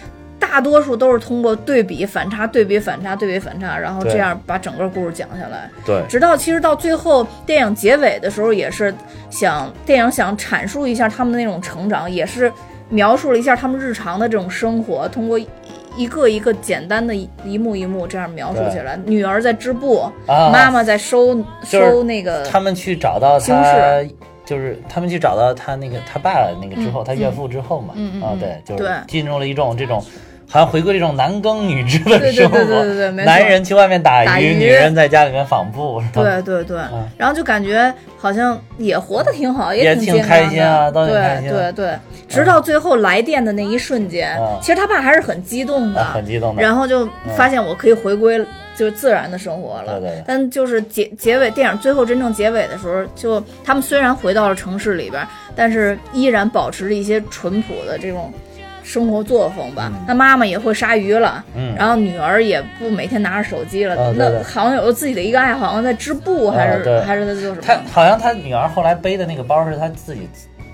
[0.42, 5.70] 大多数都是通过对比、反差、对比、反差、对比、反差，然后这样把整个故事讲下来。
[5.86, 8.92] 对，直到其实到最后电影结尾的时候，也是
[9.30, 12.52] 想电影想阐述一下他们的那种成长，也是
[12.88, 15.40] 描述了一下他们日常的这种生活，通过。
[15.94, 17.14] 一个一个简单的
[17.44, 22.42] 一幕一幕这样描述起来，女儿在织布，妈妈在收收那个。
[22.46, 24.02] 他们去找到他，
[24.42, 30.02] 就是他们去找到他那个他爸那个之后，他岳父之后嘛，嗯啊对，就是进入了一种这种。
[30.52, 36.02] 好像回归这种男耕女织的生活，对对对对对，男人去外面打鱼，女人在家里面纺布？
[36.12, 36.76] 对对对，
[37.16, 41.06] 然后就感觉好像也活得挺好，也挺开心啊，对
[41.48, 41.98] 对对，
[42.28, 48.38] 直到最后来电的那一瞬间，其实他爸还是很激动的，很激动的，然后就发现我可以回归
[48.76, 49.98] 就是自然的生活了。
[50.00, 50.22] 对对。
[50.26, 55.26] 但就是结结尾电影最后真正结尾的时候，就他们虽然回到了城市里边，
[55.56, 58.30] 但是依然保持着一些淳朴的这种。
[58.82, 61.44] 生活作风吧，那妈妈也会杀鱼了，
[61.76, 67.62] 然后女儿也不每天拿着手机了，那好像有了自己的一个爱好，好像在织布还是还是在做什么？
[67.62, 70.28] 他好像他女儿后来背的那个包是他自己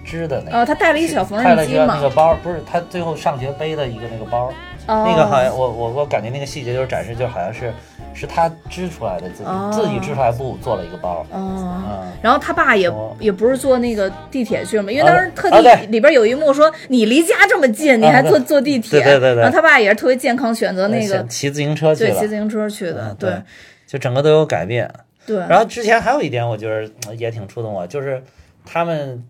[0.04, 1.94] 织的那个，哦，他带了一小缝纫机嘛。
[1.96, 4.50] 那个包不是他最后上学背的一个那个包，
[4.86, 7.72] 那个好像我我我感觉那个细节就是展示，就好像是。
[8.14, 11.24] 是他织出来的，自己自己织出来布做了一个包。
[11.30, 19.00] 哦，然后他爸也也不是坐那个地铁去了嘛，因为当时特地里边有一幕说你离家这么近，你还坐坐地铁。
[19.02, 19.42] 对对对。
[19.42, 22.10] 然后他爸也是特别健康，选择那个骑自行车去的。
[22.10, 23.14] 对，骑自行车去的。
[23.18, 23.40] 对，
[23.86, 24.90] 就整个都有改变。
[25.24, 25.36] 对。
[25.48, 28.20] 然后之前还有一点，我觉得也挺触动我，就是
[28.64, 29.22] 他们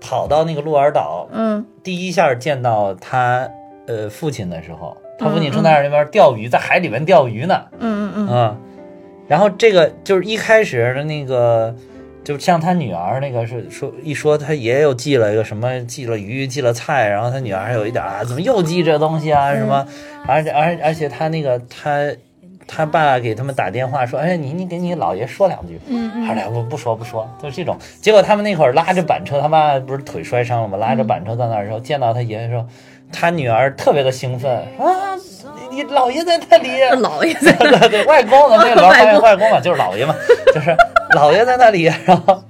[0.00, 3.50] 跑到那个鹿儿岛，嗯，第一下见到他
[3.86, 4.96] 呃父亲的时候。
[5.20, 7.62] 他父亲正在那边钓鱼，在海里面钓鱼呢。
[7.78, 8.28] 嗯嗯嗯。
[8.28, 8.56] 啊，
[9.28, 11.74] 然后这个就是一开始的那个，
[12.24, 19.52] 就像他女儿那个是说一说他爷爷又寄了一个什么，寄了鱼，寄了菜，然后他女儿还有一点啊，怎么又寄这东西啊？
[19.54, 19.86] 什么？
[20.26, 22.10] 而且而而且他那个他
[22.66, 25.78] 他爸给他们打电话说，哎，你你给你姥爷说两句。
[25.86, 26.26] 嗯嗯。
[26.26, 27.76] 后来不不说不说，就是这种。
[28.00, 30.78] 结果他们那会儿拉着板车，他妈不是腿摔伤了吗？
[30.78, 32.66] 拉着板车在那儿时候，见到他爷爷说。
[33.12, 35.14] 他女儿特别的兴奋啊！
[35.70, 36.68] 你你姥爷在那里，
[37.02, 40.14] 姥爷在那 对外公的那个老外外公嘛，就是姥爷嘛，
[40.54, 40.76] 就是
[41.14, 42.42] 姥爷在那里， 然后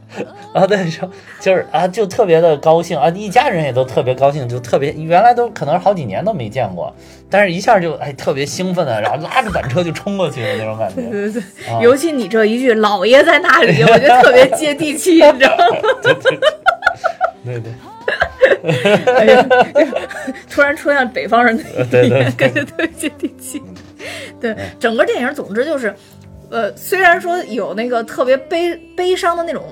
[0.53, 1.09] 啊对说
[1.39, 6.93] 就是啊就特别的高兴啊，一家人也都特别高兴，就特别原来都可能是好几年都没见过，
[7.31, 11.03] 但是一下就哎特别兴奋的，然后拉着板车就冲过去的那种感觉。
[11.03, 11.43] 对对对，
[11.83, 15.77] 尤其你这一句“姥爷在那里”，我觉得特别接地气，你知道吗？
[17.45, 17.73] 对对。
[19.17, 19.47] 哎呀，
[20.51, 21.57] 突然出现北方人
[21.91, 23.63] 的语言， 感觉特别接地气。
[24.41, 25.95] 对，整个电影，总之就是，
[26.51, 29.65] 呃，虽然说有那个特别悲悲伤的那种。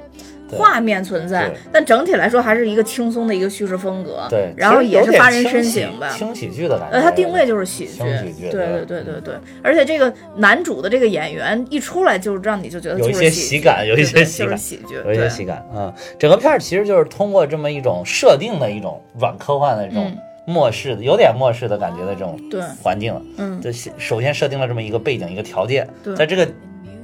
[0.50, 4.26] 画面存在，但整体来说还是一个轻松的一个叙事风格。
[4.30, 6.96] 对，然后也是发人深省吧轻喜剧的感觉。
[6.96, 7.92] 呃，它定位就是喜剧。
[7.92, 8.50] 喜剧。
[8.50, 9.34] 对对对对对。
[9.62, 15.92] 而且这个男主的这个演员一出来，就让你就觉得有一些喜感，有一些喜感，喜剧，有一些喜感啊。
[16.18, 20.10] 整个片儿其实就是通过这么一种设定的一种软科幻的这种
[20.46, 22.38] 末世的，有点末世的感觉的这种
[22.82, 23.14] 环境。
[23.36, 23.60] 嗯。
[23.60, 25.86] 就首先设定了这么一个背景，一个条件，
[26.16, 26.48] 在这个。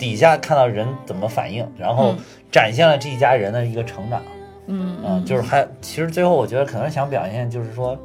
[0.04, 2.14] 底下看到人怎么反应，然后
[2.52, 4.22] 展现了这一家人的一个成长，
[4.66, 7.98] 嗯就是还其实最后我觉得可能想表现就是说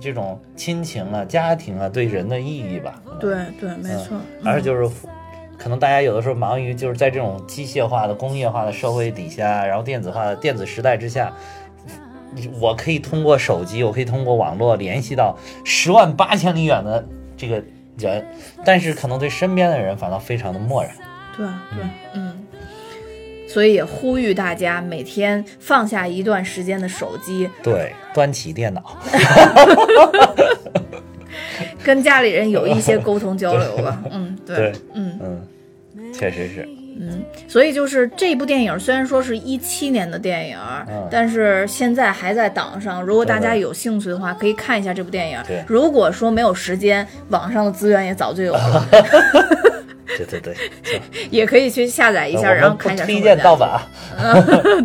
[0.00, 3.00] 这种亲情啊、家庭啊对人的意义吧。
[3.20, 4.16] 对对，没错。
[4.44, 4.92] 而且就是
[5.56, 11.32] 可能大家有的时候忙于就是在这种机械化的、工业化的社会底下，然后电子化的电子时代之下，
[12.60, 17.06] 我可以通过手机，我可以通过网络联系到十万八千里远的
[17.36, 17.62] 这个
[17.96, 18.26] 人，
[18.64, 20.90] 但是可能对身边的人反倒非常的漠然。
[21.40, 21.84] 对对，
[22.14, 22.36] 嗯，
[23.48, 28.98] 所以也呼吁大家每天放下一段时间的手机，对，端起电脑。
[31.82, 34.02] 跟家里人有一些沟通交流吧。
[34.10, 36.68] 嗯，对，嗯嗯，确实是。
[37.02, 40.58] 嗯，所以就是这部电影虽然说是一七年的电影，
[41.10, 43.02] 但是现在还在档上。
[43.02, 45.42] 如果大家有兴趣的话，可以看一下这部电影。
[45.66, 48.86] 如果说没有时间，网上的资源也早就有了。
[50.16, 50.54] 对对对，
[51.30, 53.04] 也可以去下载一下，然后看一下。
[53.04, 53.80] 推荐盗版。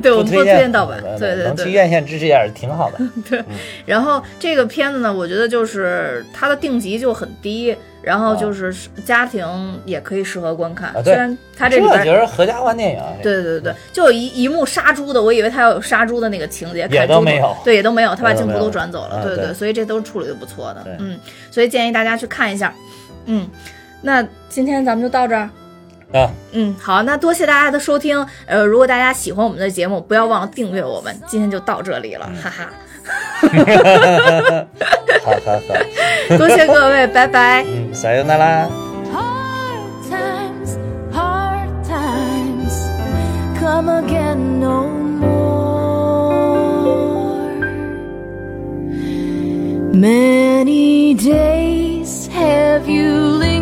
[0.01, 1.01] 对，我们不推荐盗版。
[1.01, 2.99] 对对对，能去院线支持一下挺好的。
[3.30, 3.43] 对，
[3.86, 7.76] 然后这个片子呢，我觉得就是它的定级就很低。
[8.01, 8.71] 然后就是
[9.03, 9.43] 家庭
[9.84, 13.01] 也可以适合观看，虽然它这里边觉得合家欢电影。
[13.23, 19.23] 对对对对，就有一一幕杀猪的，我以为它要有杀猪的那个情节，也都没有，对，也都没有，他把镜头都转走了。
[19.26, 20.86] 对对，所以这都是处理的不错的。
[20.99, 21.19] 嗯，
[21.49, 22.71] 所以建议大家去看一下。
[23.26, 23.49] 嗯，
[24.05, 25.49] 那今天咱们就到这儿。
[26.13, 28.23] 啊，嗯，好，那多谢大家的收听。
[28.45, 31.19] 呃，如果大家喜欢我们的节目，不要忘了订阅我们。
[31.25, 32.69] 今天就到这里了，哈哈。
[35.25, 35.73] 好好好，
[36.37, 37.65] 多谢各位，拜拜。
[37.67, 38.69] 嗯，撒由那拉。
[49.97, 53.54] Many days have you lingered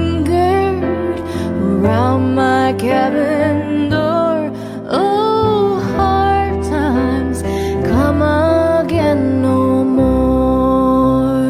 [1.84, 4.50] around my cabin door?
[4.90, 7.42] Oh, hard times
[7.86, 11.44] come again no more.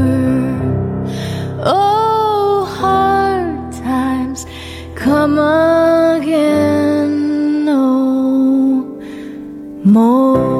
[1.63, 4.47] Oh, hard times
[4.95, 7.13] come again
[7.65, 8.97] no
[9.83, 10.52] more.